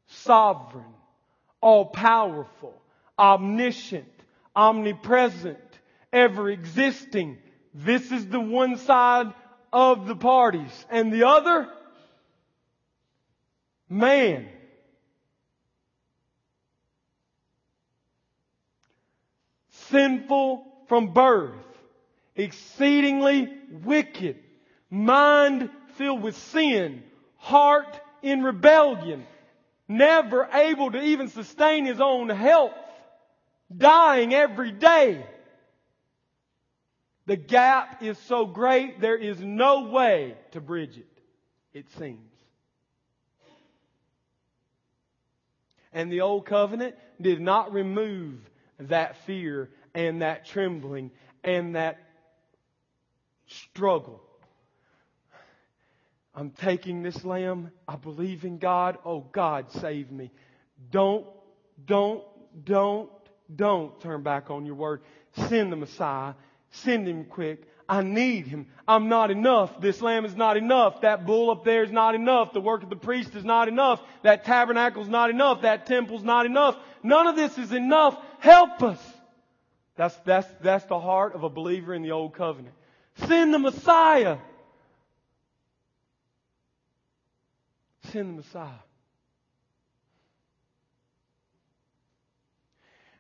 [0.07, 0.85] Sovereign.
[1.61, 2.81] All powerful.
[3.19, 4.07] Omniscient.
[4.59, 5.59] Omnipresent.
[6.13, 7.39] Ever existing.
[7.73, 9.33] This is the one side
[9.73, 10.87] of the parties.
[10.91, 11.69] And the other?
[13.89, 14.49] Man.
[19.71, 21.55] Sinful from birth.
[22.35, 23.53] Exceedingly
[23.85, 24.39] wicked.
[24.91, 27.05] Mind filled with sin.
[27.37, 29.25] Heart in rebellion.
[29.87, 32.73] Never able to even sustain his own health.
[33.75, 35.25] Dying every day.
[37.27, 41.07] The gap is so great, there is no way to bridge it,
[41.75, 42.33] it seems.
[45.93, 48.39] And the old covenant did not remove
[48.79, 51.11] that fear and that trembling
[51.45, 51.99] and that
[53.47, 54.23] struggle.
[56.35, 57.73] I'm taking this lamb.
[57.87, 58.99] I believe in God.
[59.05, 60.31] Oh, God, save me.
[60.91, 61.27] Don't,
[61.85, 62.23] don't,
[62.65, 63.11] don't,
[63.55, 65.01] don't turn back on your word.
[65.49, 66.35] Send the Messiah.
[66.71, 67.67] Send him quick.
[67.89, 68.67] I need him.
[68.87, 69.81] I'm not enough.
[69.81, 71.01] This lamb is not enough.
[71.01, 72.53] That bull up there is not enough.
[72.53, 74.03] The work of the priest is not enough.
[74.23, 75.63] That tabernacle is not enough.
[75.63, 76.77] That temple is not enough.
[77.03, 78.19] None of this is enough.
[78.41, 79.03] Help us.
[79.97, 82.75] That's, that's, that's the heart of a believer in the old covenant.
[83.27, 84.37] Send the Messiah.
[88.13, 88.88] Send the Messiah.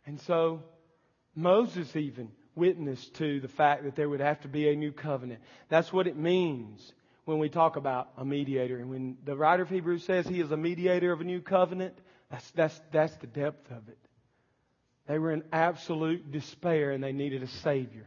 [0.09, 0.63] And so,
[1.35, 5.43] Moses even witnessed to the fact that there would have to be a new covenant.
[5.69, 6.95] That's what it means
[7.27, 8.79] when we talk about a mediator.
[8.79, 11.95] And when the writer of Hebrews says he is a mediator of a new covenant,
[12.31, 13.99] that's, that's, that's the depth of it.
[15.07, 18.07] They were in absolute despair and they needed a Savior.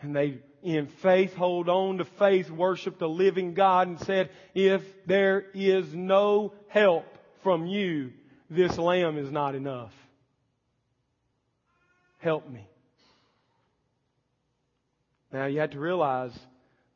[0.00, 4.82] And they, in faith, hold on to faith, worship the living God and said, if
[5.06, 7.06] there is no help
[7.44, 8.12] from you,
[8.50, 9.94] this lamb is not enough.
[12.22, 12.68] Help me.
[15.32, 16.32] Now you have to realize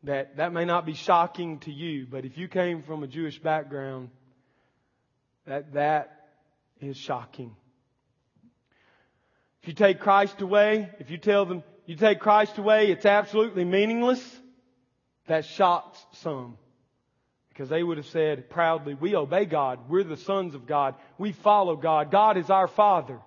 [0.04, 3.40] that that may not be shocking to you, but if you came from a Jewish
[3.40, 4.10] background,
[5.44, 6.28] that that
[6.80, 7.56] is shocking.
[9.62, 13.64] If you take Christ away, if you tell them you take Christ away, it's absolutely
[13.64, 14.22] meaningless,
[15.26, 16.56] that shocks some.
[17.48, 19.88] Because they would have said proudly, we obey God.
[19.88, 20.94] We're the sons of God.
[21.18, 22.12] We follow God.
[22.12, 23.18] God is our Father.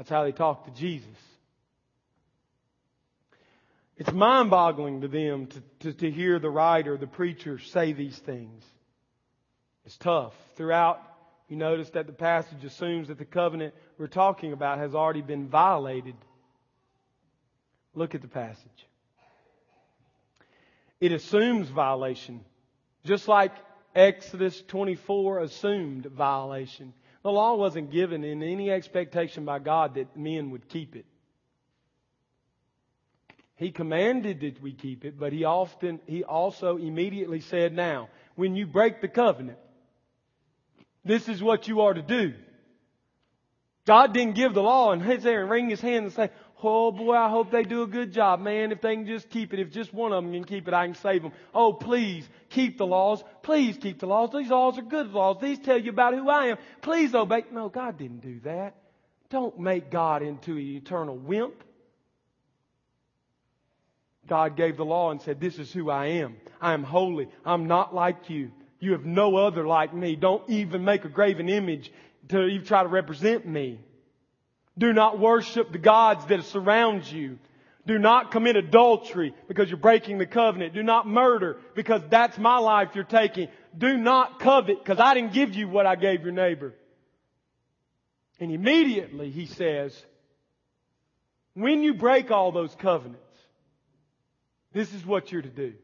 [0.00, 1.10] That's how they talk to Jesus.
[3.98, 8.16] It's mind boggling to them to, to, to, hear the writer, the preacher say these
[8.16, 8.64] things.
[9.84, 10.32] It's tough.
[10.56, 11.02] Throughout,
[11.48, 15.48] you notice that the passage assumes that the covenant we're talking about has already been
[15.48, 16.14] violated.
[17.94, 18.86] Look at the passage.
[20.98, 22.40] It assumes violation,
[23.04, 23.52] just like
[23.94, 26.94] Exodus 24 assumed violation.
[27.22, 31.04] The law wasn't given in any expectation by God that men would keep it.
[33.56, 38.56] He commanded that we keep it, but he often, he also immediately said, now, when
[38.56, 39.58] you break the covenant,
[41.04, 42.32] this is what you are to do.
[43.86, 46.30] God didn't give the law and he's there and wring his hand and say,
[46.62, 48.72] Oh boy, I hope they do a good job, man.
[48.72, 50.86] If they can just keep it, if just one of them can keep it, I
[50.86, 51.32] can save them.
[51.54, 53.22] Oh, please keep the laws.
[53.42, 54.30] Please keep the laws.
[54.32, 55.38] These laws are good laws.
[55.40, 56.58] These tell you about who I am.
[56.82, 57.44] Please obey.
[57.50, 58.74] No, God didn't do that.
[59.30, 61.54] Don't make God into an eternal wimp.
[64.26, 66.36] God gave the law and said, This is who I am.
[66.60, 67.28] I am holy.
[67.44, 68.52] I'm not like you.
[68.78, 70.16] You have no other like me.
[70.16, 71.92] Don't even make a graven image
[72.28, 73.80] to even try to represent me.
[74.80, 77.38] Do not worship the gods that surround you.
[77.86, 80.72] Do not commit adultery because you're breaking the covenant.
[80.72, 83.48] Do not murder because that's my life you're taking.
[83.76, 86.72] Do not covet because I didn't give you what I gave your neighbor.
[88.38, 89.94] And immediately he says,
[91.52, 93.20] when you break all those covenants,
[94.72, 95.74] this is what you're to do.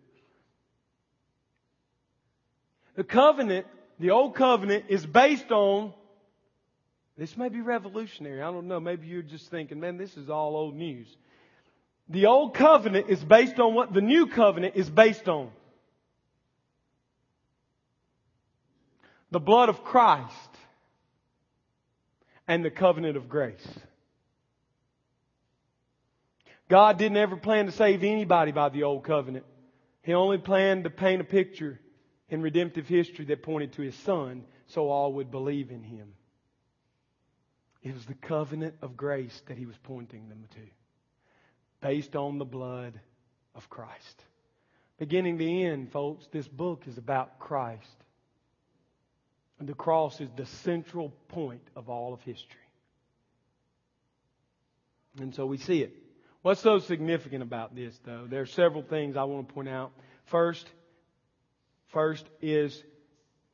[2.94, 3.66] The covenant,
[4.00, 5.92] the old covenant, is based on,
[7.18, 8.42] this may be revolutionary.
[8.42, 8.80] I don't know.
[8.80, 11.08] Maybe you're just thinking, man, this is all old news.
[12.08, 15.50] The old covenant is based on what the new covenant is based on.
[19.30, 20.32] The blood of Christ
[22.46, 23.66] and the covenant of grace.
[26.68, 29.44] God didn't ever plan to save anybody by the old covenant.
[30.02, 31.80] He only planned to paint a picture
[32.28, 36.12] in redemptive history that pointed to His Son so all would believe in Him.
[37.86, 42.44] It was the covenant of grace that he was pointing them to, based on the
[42.44, 42.98] blood
[43.54, 44.24] of Christ.
[44.98, 47.86] Beginning to end, folks, this book is about Christ.
[49.60, 52.58] And the cross is the central point of all of history.
[55.20, 55.94] And so we see it.
[56.42, 58.26] What's so significant about this, though?
[58.28, 59.92] There are several things I want to point out.
[60.24, 60.66] First,
[61.92, 62.82] first is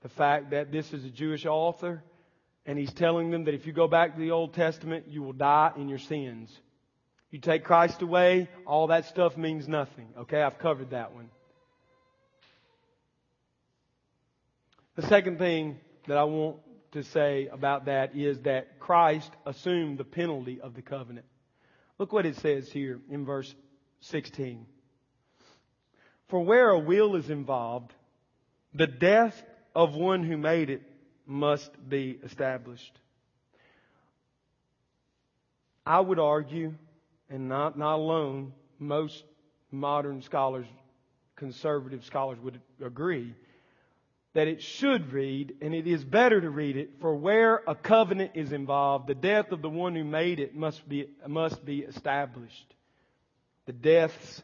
[0.01, 2.03] the fact that this is a Jewish author,
[2.67, 5.33] and he's telling them that if you go back to the Old Testament, you will
[5.33, 6.51] die in your sins.
[7.31, 10.09] You take Christ away, all that stuff means nothing.
[10.19, 11.31] Okay, I've covered that one.
[14.95, 16.59] The second thing that I want
[16.93, 21.27] to say about that is that Christ assumed the penalty of the covenant.
[21.99, 23.55] Look what it says here in verse
[24.01, 24.67] 16.
[26.29, 27.93] For where a will is involved,
[28.75, 29.43] the death
[29.75, 30.83] of one who made it
[31.33, 32.93] must be established.
[35.87, 36.75] I would argue,
[37.31, 39.25] and not, not alone, most
[39.71, 40.67] modern scholars,
[41.35, 43.35] conservative scholars would agree,
[44.35, 48.33] that it should read, and it is better to read it, for where a covenant
[48.35, 52.75] is involved, the death of the one who made it must be, must be established.
[53.65, 54.43] The deaths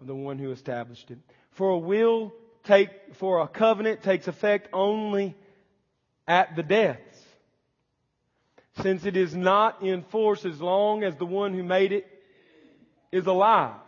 [0.00, 1.18] of the one who established it.
[1.52, 2.32] For a will
[2.64, 5.36] take, for a covenant takes effect only
[6.30, 7.26] at the deaths.
[8.82, 12.06] Since it is not in force as long as the one who made it
[13.10, 13.80] is alive.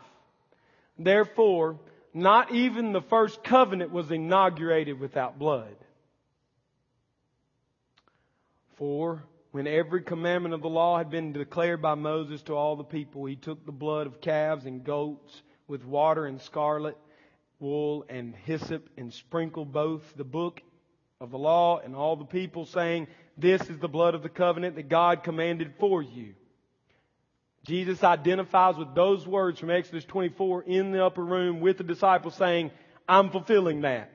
[0.99, 1.79] Therefore,
[2.13, 5.77] not even the first covenant was inaugurated without blood.
[8.75, 9.23] For
[9.53, 13.25] when every commandment of the law had been declared by Moses to all the people,
[13.25, 16.97] he took the blood of calves and goats with water and scarlet
[17.61, 20.61] wool and hyssop and sprinkled both the book
[21.23, 23.07] of the law and all the people saying,
[23.39, 26.35] this is the blood of the covenant that God commanded for you.
[27.65, 32.35] Jesus identifies with those words from Exodus 24 in the upper room with the disciples
[32.35, 32.73] saying,
[33.09, 34.11] I'm fulfilling that.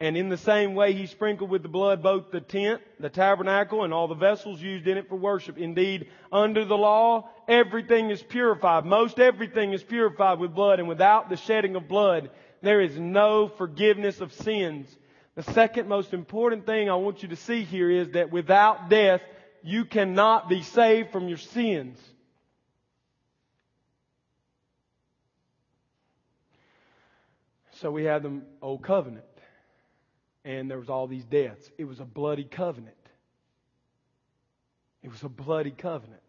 [0.00, 3.84] And in the same way, he sprinkled with the blood both the tent, the tabernacle,
[3.84, 5.58] and all the vessels used in it for worship.
[5.58, 8.86] Indeed, under the law, everything is purified.
[8.86, 12.30] Most everything is purified with blood, and without the shedding of blood,
[12.66, 14.88] there is no forgiveness of sins.
[15.36, 19.20] The second most important thing I want you to see here is that without death,
[19.62, 21.98] you cannot be saved from your sins.
[27.74, 29.24] So we have the old covenant.
[30.44, 31.70] And there was all these deaths.
[31.76, 32.96] It was a bloody covenant.
[35.02, 36.22] It was a bloody covenant.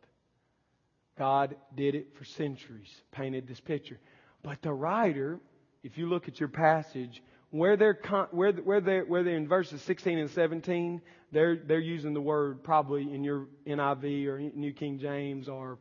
[1.18, 4.00] God did it for centuries, painted this picture.
[4.44, 5.40] But the writer,
[5.88, 7.98] if you look at your passage, where they're,
[8.32, 12.62] where, where they're, where they're in verses 16 and 17, they're, they're using the word
[12.62, 15.78] probably in your NIV or New King James or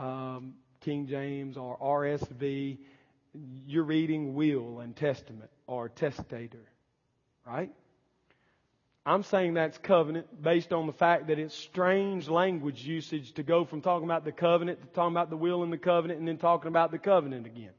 [0.00, 2.78] um, King James or RSV.
[3.64, 6.66] You're reading will and testament or testator,
[7.46, 7.70] right?
[9.06, 13.64] I'm saying that's covenant based on the fact that it's strange language usage to go
[13.64, 16.38] from talking about the covenant to talking about the will and the covenant and then
[16.38, 17.70] talking about the covenant again.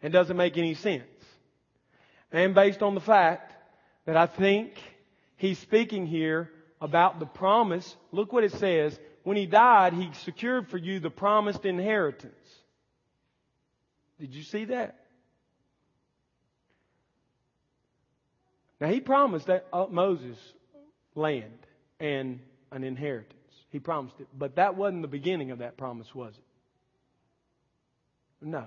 [0.00, 1.02] It doesn't make any sense
[2.34, 3.52] and based on the fact
[4.06, 4.72] that I think
[5.36, 7.96] he's speaking here about the promise.
[8.10, 8.98] Look what it says.
[9.22, 12.34] When he died, he secured for you the promised inheritance.
[14.18, 14.98] Did you see that?
[18.80, 20.36] Now he promised that uh, Moses
[21.14, 21.58] land
[22.00, 22.40] and
[22.72, 23.32] an inheritance.
[23.70, 24.26] He promised it.
[24.36, 26.44] But that wasn't the beginning of that promise, was it?
[28.46, 28.66] No.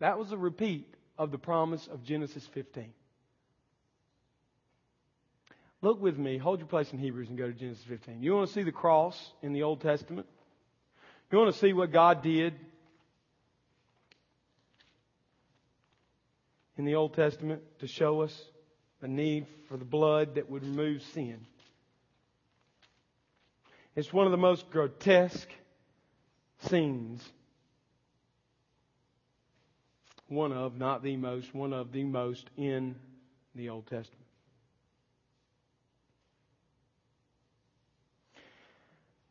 [0.00, 2.92] That was a repeat of the promise of Genesis 15.
[5.82, 8.22] Look with me, hold your place in Hebrews and go to Genesis 15.
[8.22, 10.26] You want to see the cross in the Old Testament?
[11.30, 12.54] You want to see what God did
[16.78, 18.34] in the Old Testament to show us
[19.00, 21.46] the need for the blood that would remove sin?
[23.94, 25.48] It's one of the most grotesque
[26.60, 27.22] scenes
[30.28, 32.96] one of, not the most, one of the most in
[33.54, 34.25] the Old Testament.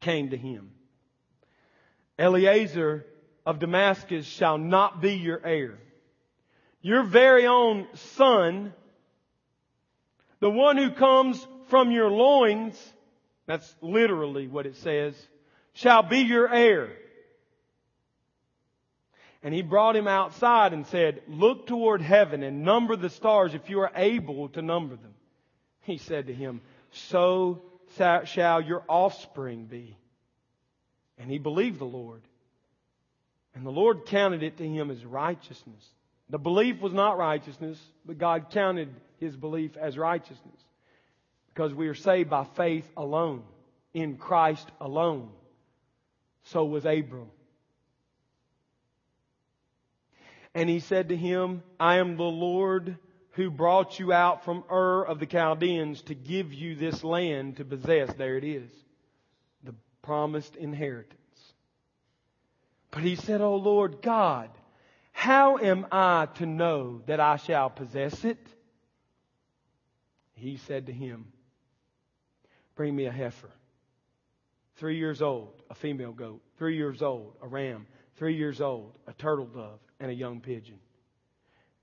[0.00, 0.70] came to him.
[2.18, 3.06] Eliezer
[3.46, 5.78] of Damascus shall not be your heir.
[6.82, 8.72] Your very own son,
[10.40, 12.76] the one who comes from your loins,
[13.46, 15.14] that's literally what it says,
[15.72, 16.90] shall be your heir.
[19.42, 23.70] And he brought him outside and said, Look toward heaven and number the stars if
[23.70, 25.14] you are able to number them.
[25.82, 27.62] He said to him, So
[27.96, 29.96] shall your offspring be.
[31.18, 32.22] And he believed the Lord.
[33.54, 35.84] And the Lord counted it to him as righteousness.
[36.30, 40.60] The belief was not righteousness, but God counted his belief as righteousness.
[41.48, 43.42] Because we are saved by faith alone,
[43.94, 45.30] in Christ alone.
[46.44, 47.30] So was Abram.
[50.54, 52.96] And he said to him, I am the Lord
[53.38, 57.64] who brought you out from Ur of the Chaldeans to give you this land to
[57.64, 58.12] possess.
[58.14, 58.68] There it is.
[59.62, 61.14] The promised inheritance.
[62.90, 64.50] But he said, O Lord God,
[65.12, 68.44] how am I to know that I shall possess it?
[70.34, 71.26] He said to him,
[72.74, 73.50] Bring me a heifer.
[74.78, 76.40] Three years old, a female goat.
[76.56, 77.86] Three years old, a ram.
[78.16, 80.80] Three years old, a turtle dove and a young pigeon.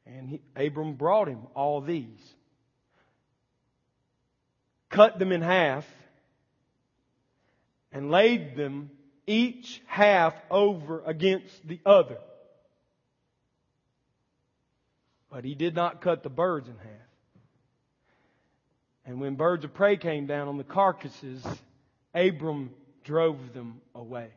[0.06, 2.36] And he, Abram brought him all these,
[4.89, 5.88] cut them in half,
[7.91, 8.91] and laid them
[9.26, 12.18] each half over against the other.
[15.32, 16.91] But he did not cut the birds in half.
[19.06, 21.45] And when birds of prey came down on the carcasses,
[22.14, 22.72] Abram
[23.03, 24.30] drove them away.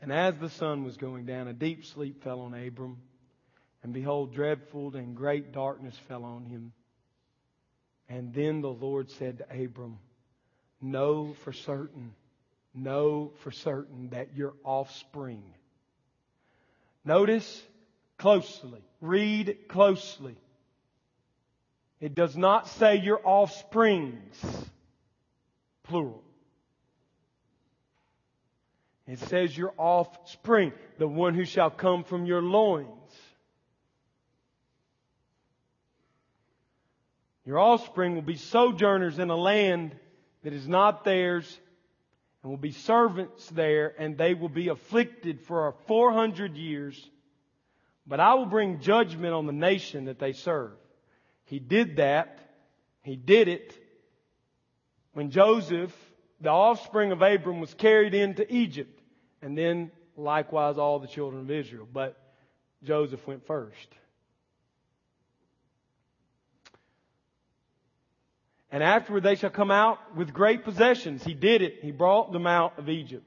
[0.00, 2.98] And as the sun was going down, a deep sleep fell on Abram.
[3.82, 6.72] And behold, dreadful and great darkness fell on him.
[8.08, 9.98] And then the Lord said to Abram,
[10.80, 12.14] Know for certain,
[12.74, 15.42] know for certain that your offspring.
[17.04, 17.62] Notice
[18.18, 20.36] closely, read closely.
[22.00, 24.40] It does not say your offsprings,
[25.82, 26.22] plural.
[29.08, 32.88] It says your offspring, the one who shall come from your loins.
[37.46, 39.96] Your offspring will be sojourners in a land
[40.44, 41.58] that is not theirs
[42.42, 47.10] and will be servants there and they will be afflicted for 400 years.
[48.06, 50.72] But I will bring judgment on the nation that they serve.
[51.46, 52.38] He did that.
[53.00, 53.74] He did it
[55.14, 55.96] when Joseph,
[56.42, 58.97] the offspring of Abram, was carried into Egypt
[59.42, 61.86] and then likewise all the children of Israel.
[61.90, 62.16] But
[62.82, 63.88] Joseph went first.
[68.70, 71.24] And afterward they shall come out with great possessions.
[71.24, 71.78] He did it.
[71.80, 73.24] He brought them out of Egypt.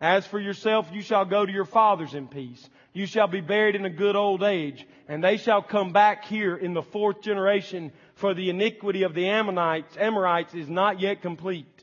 [0.00, 2.68] As for yourself, you shall go to your fathers in peace.
[2.92, 6.56] You shall be buried in a good old age, and they shall come back here
[6.56, 11.81] in the fourth generation, for the iniquity of the Ammonites, Amorites is not yet complete.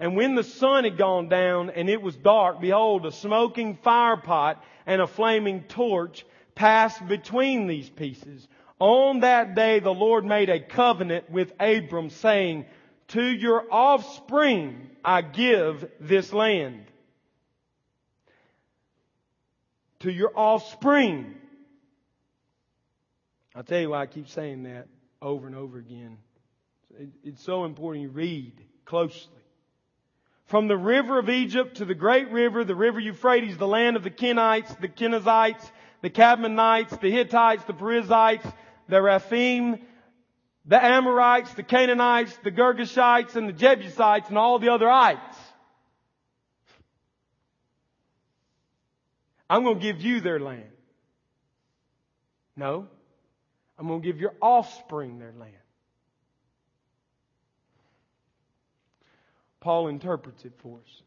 [0.00, 4.56] And when the sun had gone down and it was dark, behold, a smoking firepot
[4.86, 6.24] and a flaming torch
[6.54, 8.46] passed between these pieces.
[8.78, 12.66] On that day the Lord made a covenant with Abram saying,
[13.08, 16.84] to your offspring I give this land.
[20.00, 21.34] To your offspring.
[23.54, 24.86] I'll tell you why I keep saying that
[25.20, 26.18] over and over again.
[27.24, 28.52] It's so important you read
[28.84, 29.37] closely.
[30.48, 34.02] From the river of Egypt to the great river, the river Euphrates, the land of
[34.02, 35.70] the Kenites, the Kenizzites,
[36.00, 38.46] the Cadmonites, the Hittites, the Perizzites,
[38.88, 39.78] the Rephaim,
[40.64, 45.36] the Amorites, the Canaanites, the Girgashites, and the Jebusites, and all the other ites.
[49.50, 50.70] I'm going to give you their land.
[52.56, 52.86] No.
[53.78, 55.52] I'm going to give your offspring their land.
[59.60, 61.02] Paul interprets it for us.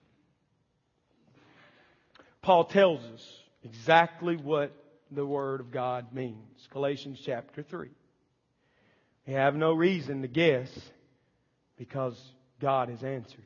[2.41, 4.71] Paul tells us exactly what
[5.11, 6.67] the Word of God means.
[6.71, 7.89] Galatians chapter 3.
[9.27, 10.69] We have no reason to guess
[11.77, 12.19] because
[12.59, 13.45] God has answered.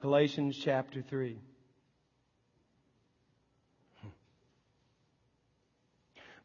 [0.00, 1.38] Galatians chapter 3.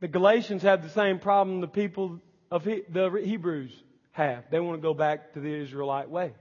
[0.02, 2.20] The Galatians have the same problem the people
[2.52, 3.72] of the Hebrews
[4.12, 4.44] have.
[4.50, 6.34] They want to go back to the Israelite way.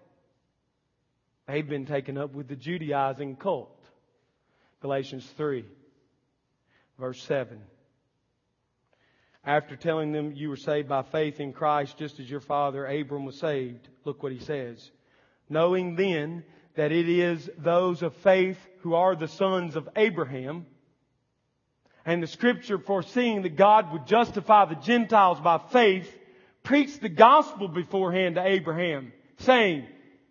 [1.46, 3.78] They've been taken up with the Judaizing cult.
[4.80, 5.64] Galatians 3.
[6.98, 7.61] Verse 7.
[9.44, 13.24] After telling them you were saved by faith in Christ just as your father Abram
[13.24, 14.90] was saved, look what he says.
[15.48, 16.44] Knowing then
[16.76, 20.66] that it is those of faith who are the sons of Abraham,
[22.05, 26.12] and the scripture foreseeing that God would justify the Gentiles by faith,
[26.62, 29.86] preached the gospel beforehand to Abraham, saying,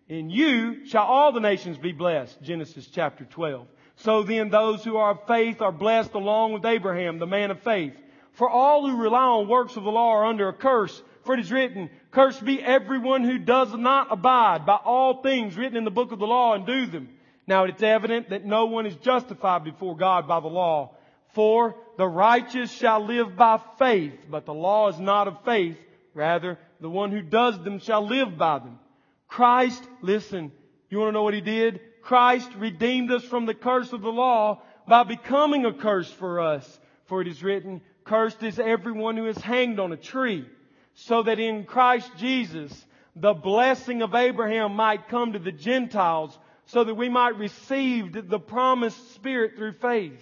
[0.07, 2.41] In you shall all the nations be blessed.
[2.41, 3.67] Genesis chapter 12.
[3.97, 7.61] So then those who are of faith are blessed along with Abraham, the man of
[7.61, 7.93] faith.
[8.33, 11.01] For all who rely on works of the law are under a curse.
[11.23, 15.77] For it is written, Cursed be everyone who does not abide by all things written
[15.77, 17.09] in the book of the law and do them.
[17.47, 20.95] Now it's evident that no one is justified before God by the law.
[21.33, 25.77] For the righteous shall live by faith, but the law is not of faith.
[26.13, 28.79] Rather, the one who does them shall live by them.
[29.27, 30.51] Christ, listen,
[30.89, 31.81] you want to know what he did?
[32.03, 36.79] Christ redeemed us from the curse of the law by becoming a curse for us.
[37.05, 40.45] For it is written, Cursed is everyone who is hanged on a tree,
[40.93, 46.83] so that in Christ Jesus the blessing of Abraham might come to the Gentiles, so
[46.83, 50.19] that we might receive the promised Spirit through faith.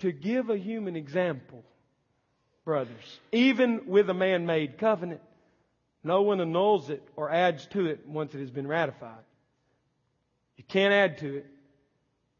[0.00, 1.62] To give a human example,
[2.64, 5.20] brothers, even with a man-made covenant,
[6.02, 9.24] no one annuls it or adds to it once it has been ratified.
[10.56, 11.46] You can't add to it.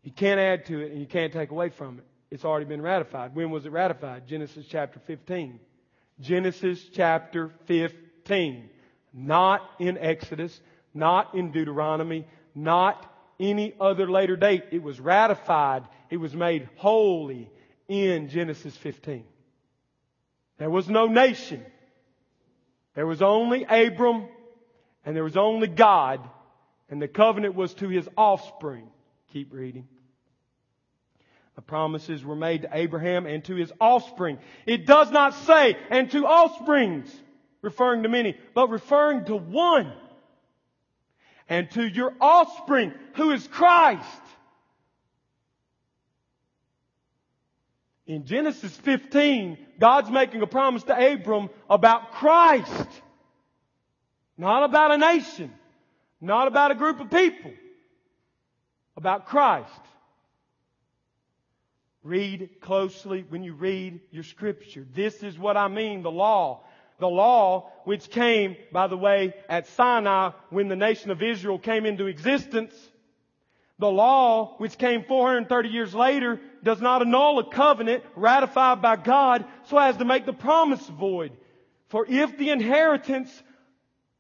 [0.02, 2.04] You can't add to it and you can't take away from it.
[2.30, 3.34] It's already been ratified.
[3.34, 4.26] When was it ratified?
[4.26, 5.58] Genesis chapter 15.
[6.20, 8.70] Genesis chapter 15.
[9.12, 10.58] Not in Exodus,
[10.94, 13.09] not in Deuteronomy, not
[13.40, 14.64] any other later date.
[14.70, 15.84] It was ratified.
[16.10, 17.50] It was made holy
[17.88, 19.24] in Genesis 15.
[20.58, 21.64] There was no nation.
[22.94, 24.26] There was only Abram
[25.04, 26.20] and there was only God
[26.90, 28.88] and the covenant was to his offspring.
[29.32, 29.88] Keep reading.
[31.54, 34.38] The promises were made to Abraham and to his offspring.
[34.66, 37.14] It does not say, and to offsprings,
[37.62, 39.92] referring to many, but referring to one.
[41.50, 44.06] And to your offspring, who is Christ.
[48.06, 52.88] In Genesis 15, God's making a promise to Abram about Christ.
[54.38, 55.52] Not about a nation.
[56.20, 57.52] Not about a group of people.
[58.96, 59.68] About Christ.
[62.04, 64.86] Read closely when you read your scripture.
[64.94, 66.62] This is what I mean, the law.
[67.00, 71.86] The law, which came, by the way, at Sinai when the nation of Israel came
[71.86, 72.74] into existence.
[73.78, 79.46] The law, which came 430 years later, does not annul a covenant ratified by God
[79.64, 81.32] so as to make the promise void.
[81.88, 83.30] For if the inheritance,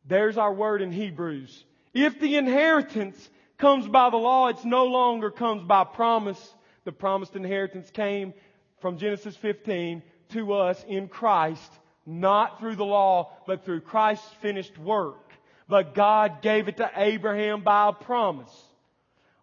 [0.06, 3.28] there's our word in Hebrews, if the inheritance
[3.58, 6.54] comes by the law, it no longer comes by promise
[6.84, 8.32] the promised inheritance came
[8.80, 11.70] from Genesis 15 to us in Christ,
[12.10, 15.32] not through the law, but through Christ's finished work.
[15.68, 18.52] But God gave it to Abraham by a promise.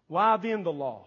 [0.06, 1.06] Why then the law?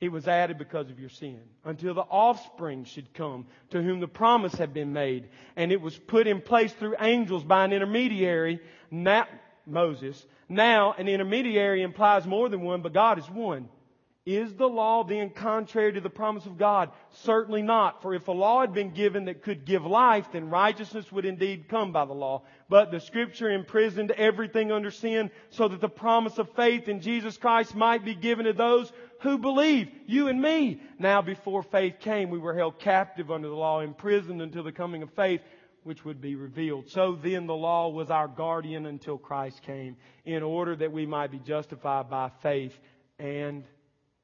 [0.00, 4.08] It was added because of your sin, until the offspring should come, to whom the
[4.08, 5.28] promise had been made.
[5.56, 9.28] And it was put in place through angels by an intermediary, not
[9.66, 10.24] Moses.
[10.48, 13.68] Now, an intermediary implies more than one, but God is one.
[14.28, 16.90] Is the law then contrary to the promise of God?
[17.12, 18.02] Certainly not.
[18.02, 21.70] For if a law had been given that could give life, then righteousness would indeed
[21.70, 22.42] come by the law.
[22.68, 27.38] But the scripture imprisoned everything under sin so that the promise of faith in Jesus
[27.38, 29.88] Christ might be given to those who believe.
[30.04, 30.82] You and me.
[30.98, 35.02] Now before faith came, we were held captive under the law, imprisoned until the coming
[35.02, 35.40] of faith
[35.84, 36.90] which would be revealed.
[36.90, 41.30] So then the law was our guardian until Christ came in order that we might
[41.30, 42.78] be justified by faith
[43.18, 43.64] and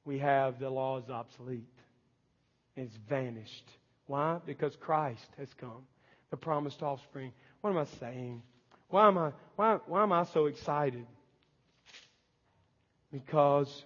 [0.04, 1.68] we have the law is obsolete.
[2.76, 3.68] It's vanished.
[4.06, 4.38] Why?
[4.44, 5.86] Because Christ has come,
[6.30, 7.32] the promised offspring.
[7.60, 8.42] What am I saying?
[8.90, 11.06] Why am I, why, why am I so excited?
[13.10, 13.84] Because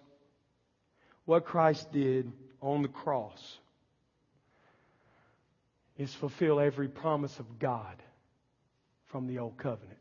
[1.25, 3.59] what Christ did on the cross
[5.99, 8.03] is fulfill every promise of God
[9.07, 9.99] from the old covenant.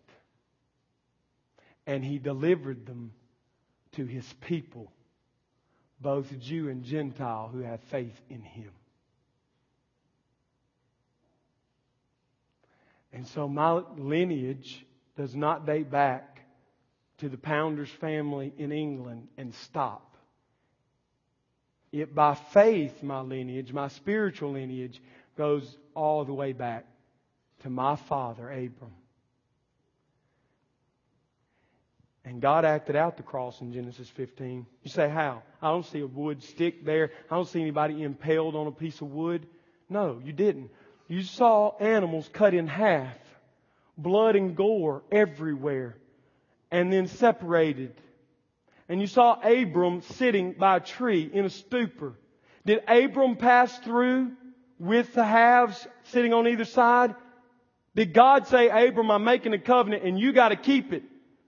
[1.86, 3.12] And he delivered them
[3.94, 4.92] to his people
[6.00, 8.72] both Jew and Gentile who have faith in him.
[13.12, 14.86] And so my lineage
[15.16, 16.42] does not date back
[17.20, 20.16] to the Pounders family in England and stop.
[21.92, 25.02] It by faith, my lineage, my spiritual lineage,
[25.38, 26.86] goes all the way back
[27.64, 28.94] to my father, Abram.
[32.28, 34.66] And God acted out the cross in Genesis 15.
[34.84, 35.44] You say, how?
[35.62, 37.12] I don't see a wood stick there.
[37.32, 39.48] I don't see anybody impaled on a piece of wood.
[39.90, 40.70] No, you didn't.
[41.08, 43.16] You saw animals cut in half,
[43.98, 45.96] blood and gore everywhere,
[46.70, 47.94] and then separated.
[48.90, 52.14] And you saw Abram sitting by a tree in a stupor.
[52.66, 54.34] Did Abram pass through
[54.80, 57.16] with the halves sitting on either side?
[57.96, 61.04] Did God say, Abram, I'm making a covenant and you gotta keep it?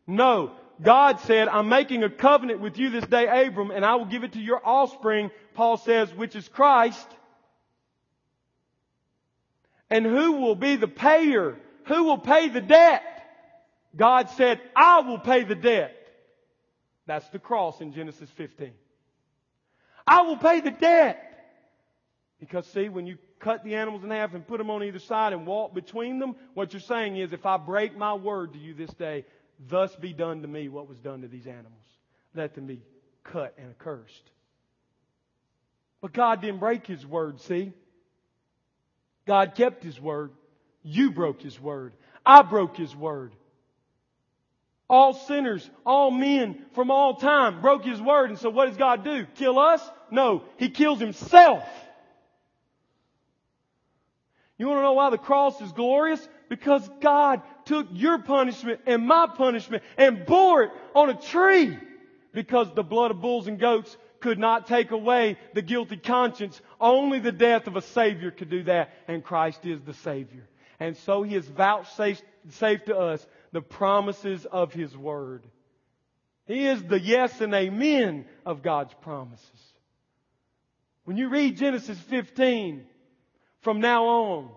[0.08, 0.54] No.
[0.82, 4.24] God said, I'm making a covenant with you this day, Abram, and I will give
[4.24, 7.08] it to your offspring, Paul says, which is Christ.
[9.90, 11.58] And who will be the payer?
[11.86, 13.04] Who will pay the debt?
[13.96, 15.96] God said, I will pay the debt.
[17.08, 18.72] That's the cross in Genesis 15.
[20.06, 21.26] I will pay the debt.
[22.40, 25.34] Because see, when you cut the animals in half and put them on either side
[25.34, 28.74] and walk between them, what you're saying is, if I break my word to you
[28.74, 29.26] this day,
[29.68, 31.74] Thus be done to me what was done to these animals.
[32.34, 32.82] Let them be
[33.24, 34.32] cut and accursed.
[36.02, 37.74] But God didn't break His word, see?
[39.28, 40.32] God kept His word.
[40.82, 41.94] You broke His word.
[42.26, 43.34] I broke His word.
[44.90, 48.30] All sinners, all men from all time broke His word.
[48.30, 49.26] And so what does God do?
[49.36, 49.82] Kill us?
[50.10, 50.44] No.
[50.58, 51.64] He kills Himself.
[54.58, 56.28] You want to know why the cross is glorious?
[56.50, 61.78] Because God took your punishment and my punishment and bore it on a tree
[62.34, 66.60] because the blood of bulls and goats could not take away the guilty conscience.
[66.82, 70.50] Only the death of a Savior could do that, and Christ is the Savior.
[70.80, 72.24] And so He has vouchsafed
[72.88, 75.46] to us the promises of His Word.
[76.48, 79.74] He is the yes and amen of God's promises.
[81.06, 82.84] When you read Genesis 15,
[83.62, 84.50] from now on,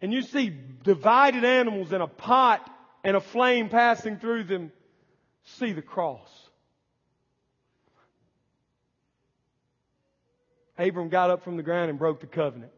[0.00, 2.68] and you see divided animals in a pot
[3.04, 4.72] and a flame passing through them,
[5.44, 6.28] see the cross.
[10.78, 12.72] Abram got up from the ground and broke the covenant.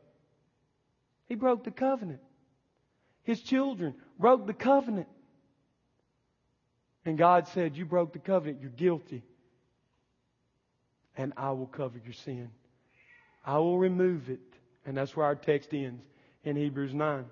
[1.29, 2.21] He broke the covenant.
[3.23, 5.07] His children broke the covenant.
[7.05, 8.61] And God said, You broke the covenant.
[8.61, 9.23] You're guilty.
[11.17, 12.51] And I will cover your sin.
[13.45, 14.41] I will remove it.
[14.85, 16.03] And that's where our text ends
[16.45, 17.25] in Hebrews 9.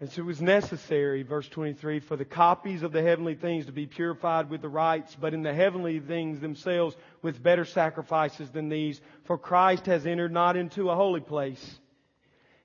[0.00, 3.72] And so it was necessary, verse 23, for the copies of the heavenly things to
[3.72, 8.68] be purified with the rites, but in the heavenly things themselves with better sacrifices than
[8.68, 9.00] these.
[9.24, 11.78] For Christ has entered not into a holy place.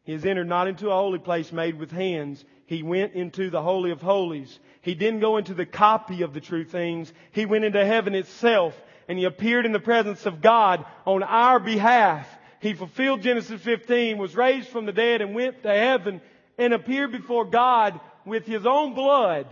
[0.03, 2.43] He has entered not into a holy place made with hands.
[2.65, 4.59] He went into the Holy of Holies.
[4.81, 7.13] He didn't go into the copy of the true things.
[7.31, 8.75] He went into heaven itself
[9.07, 12.27] and he appeared in the presence of God on our behalf
[12.59, 16.21] he fulfilled Genesis 15, was raised from the dead and went to heaven
[16.57, 19.47] and appeared before God with his own blood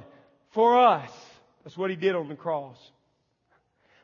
[0.51, 1.12] for us.
[1.64, 2.78] That's what he did on the cross.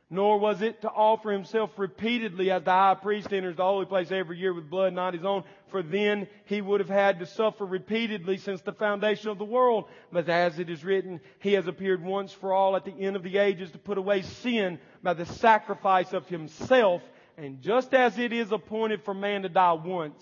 [0.10, 4.12] Nor was it to offer himself repeatedly as the high priest enters the holy place
[4.12, 7.66] every year with blood not his own, for then he would have had to suffer
[7.66, 9.86] repeatedly since the foundation of the world.
[10.12, 13.24] But as it is written, he has appeared once for all at the end of
[13.24, 17.01] the ages to put away sin by the sacrifice of himself
[17.38, 20.21] and just as it is appointed for man to die once,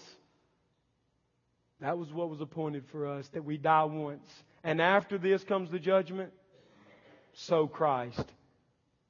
[1.79, 4.29] that was what was appointed for us, that we die once.
[4.63, 6.31] And after this comes the judgment.
[7.33, 8.25] So Christ,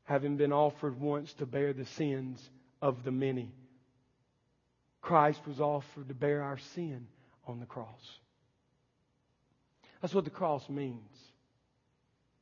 [0.03, 2.49] having been offered once to bear the sins
[2.81, 3.51] of the many,
[5.01, 7.07] Christ was offered to bear our sin
[7.47, 8.19] on the cross.
[10.01, 11.17] That's what the cross means.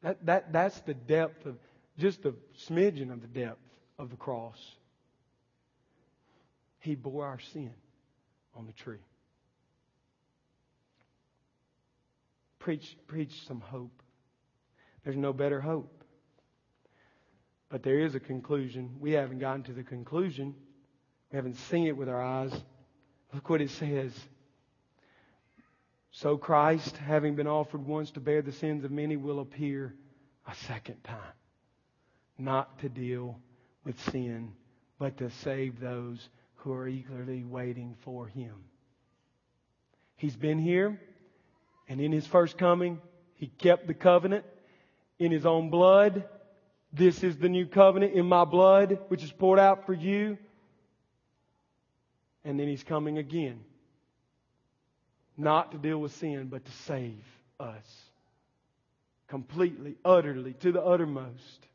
[0.03, 1.57] That, that, that's the depth of,
[1.97, 2.33] just a
[2.69, 3.59] smidgen of the depth
[3.97, 4.57] of the cross.
[6.79, 7.73] He bore our sin
[8.55, 9.05] on the tree.
[12.59, 14.01] Preach, preach some hope.
[15.03, 16.03] There's no better hope.
[17.69, 18.95] But there is a conclusion.
[18.99, 20.55] We haven't gotten to the conclusion.
[21.31, 22.53] We haven't seen it with our eyes.
[23.33, 24.11] Look what it says.
[26.11, 29.93] So Christ, having been offered once to bear the sins of many, will appear
[30.47, 31.33] a second time.
[32.37, 33.39] Not to deal
[33.83, 34.53] with sin,
[34.97, 36.27] but to save those
[36.59, 38.53] who are eagerly waiting for him.
[40.15, 40.99] He's been here,
[41.87, 42.99] and in his first coming,
[43.35, 44.45] he kept the covenant
[45.17, 46.25] in his own blood.
[46.91, 50.37] This is the new covenant in my blood, which is poured out for you.
[52.43, 53.61] And then he's coming again.
[55.37, 57.23] Not to deal with sin, but to save
[57.59, 58.03] us.
[59.29, 61.68] Completely, utterly, to the uttermost.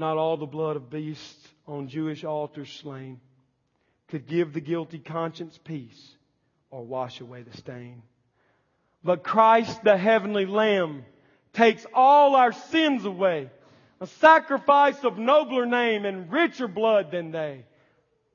[0.00, 3.20] Not all the blood of beasts on Jewish altars slain
[4.08, 6.16] could give the guilty conscience peace
[6.70, 8.00] or wash away the stain.
[9.04, 11.04] But Christ, the heavenly Lamb,
[11.52, 13.50] takes all our sins away.
[14.00, 17.66] A sacrifice of nobler name and richer blood than they.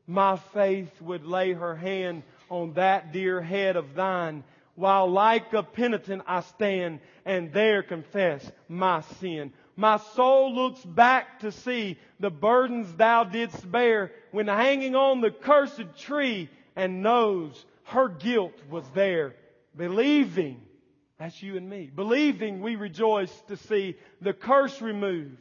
[0.06, 4.44] My faith would lay her hand on that dear head of thine,
[4.76, 9.52] while like a penitent I stand and there confess my sin.
[9.76, 15.32] My soul looks back to see the burdens thou didst bear when hanging on the
[15.32, 19.36] cursed tree and knows her guilt was there.
[19.76, 20.62] Believing,
[21.20, 25.38] that's you and me, believing we rejoice to see the curse removed.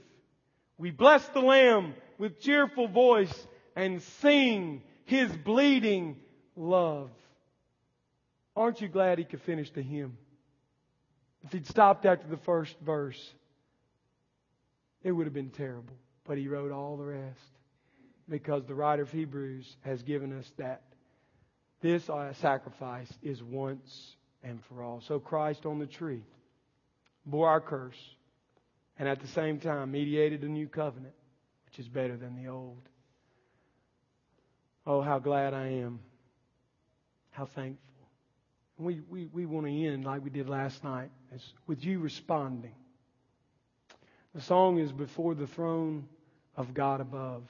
[0.79, 6.17] We bless the Lamb with cheerful voice and sing His bleeding
[6.57, 7.11] love.
[8.57, 10.17] Aren't you glad He could finish the hymn?
[11.45, 13.35] If He'd stopped after the first verse,
[15.05, 15.95] it would have been terrible.
[16.25, 17.41] But He wrote all the rest
[18.29, 20.83] because the writer of Hebrews has given us that
[21.81, 25.03] this uh, sacrifice is once and for all.
[25.07, 26.25] So Christ on the tree
[27.27, 28.01] bore our curse
[28.99, 31.15] and at the same time mediated a new covenant,
[31.67, 32.89] which is better than the old.
[34.87, 36.01] Oh, how glad I am.
[37.31, 37.81] How thankful.
[38.79, 42.75] We, we, we want to end like we did last night as, with you responding.
[44.35, 46.09] The song is Before the Throne
[46.57, 47.45] of God Above.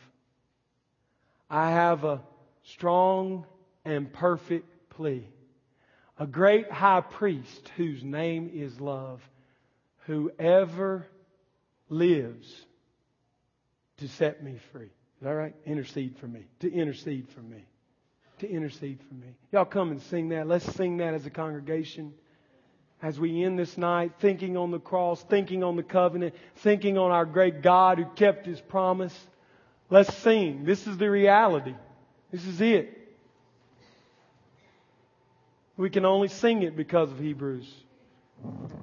[1.48, 2.20] I have a
[2.62, 3.46] strong
[3.86, 5.26] and perfect plea.
[6.18, 9.22] A great high priest whose name is love,
[10.06, 11.06] whoever
[11.88, 12.66] lives
[13.98, 14.84] to set me free.
[14.84, 15.54] Is that right?
[15.64, 16.44] Intercede for me.
[16.60, 17.64] To intercede for me.
[18.40, 19.34] To intercede for me.
[19.52, 20.46] Y'all come and sing that.
[20.46, 22.12] Let's sing that as a congregation.
[23.04, 27.10] As we end this night, thinking on the cross, thinking on the covenant, thinking on
[27.10, 29.14] our great God who kept his promise.
[29.90, 30.64] Let's sing.
[30.64, 31.74] This is the reality.
[32.32, 32.96] This is it.
[35.76, 37.70] We can only sing it because of Hebrews.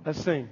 [0.06, 0.50] Let's sing.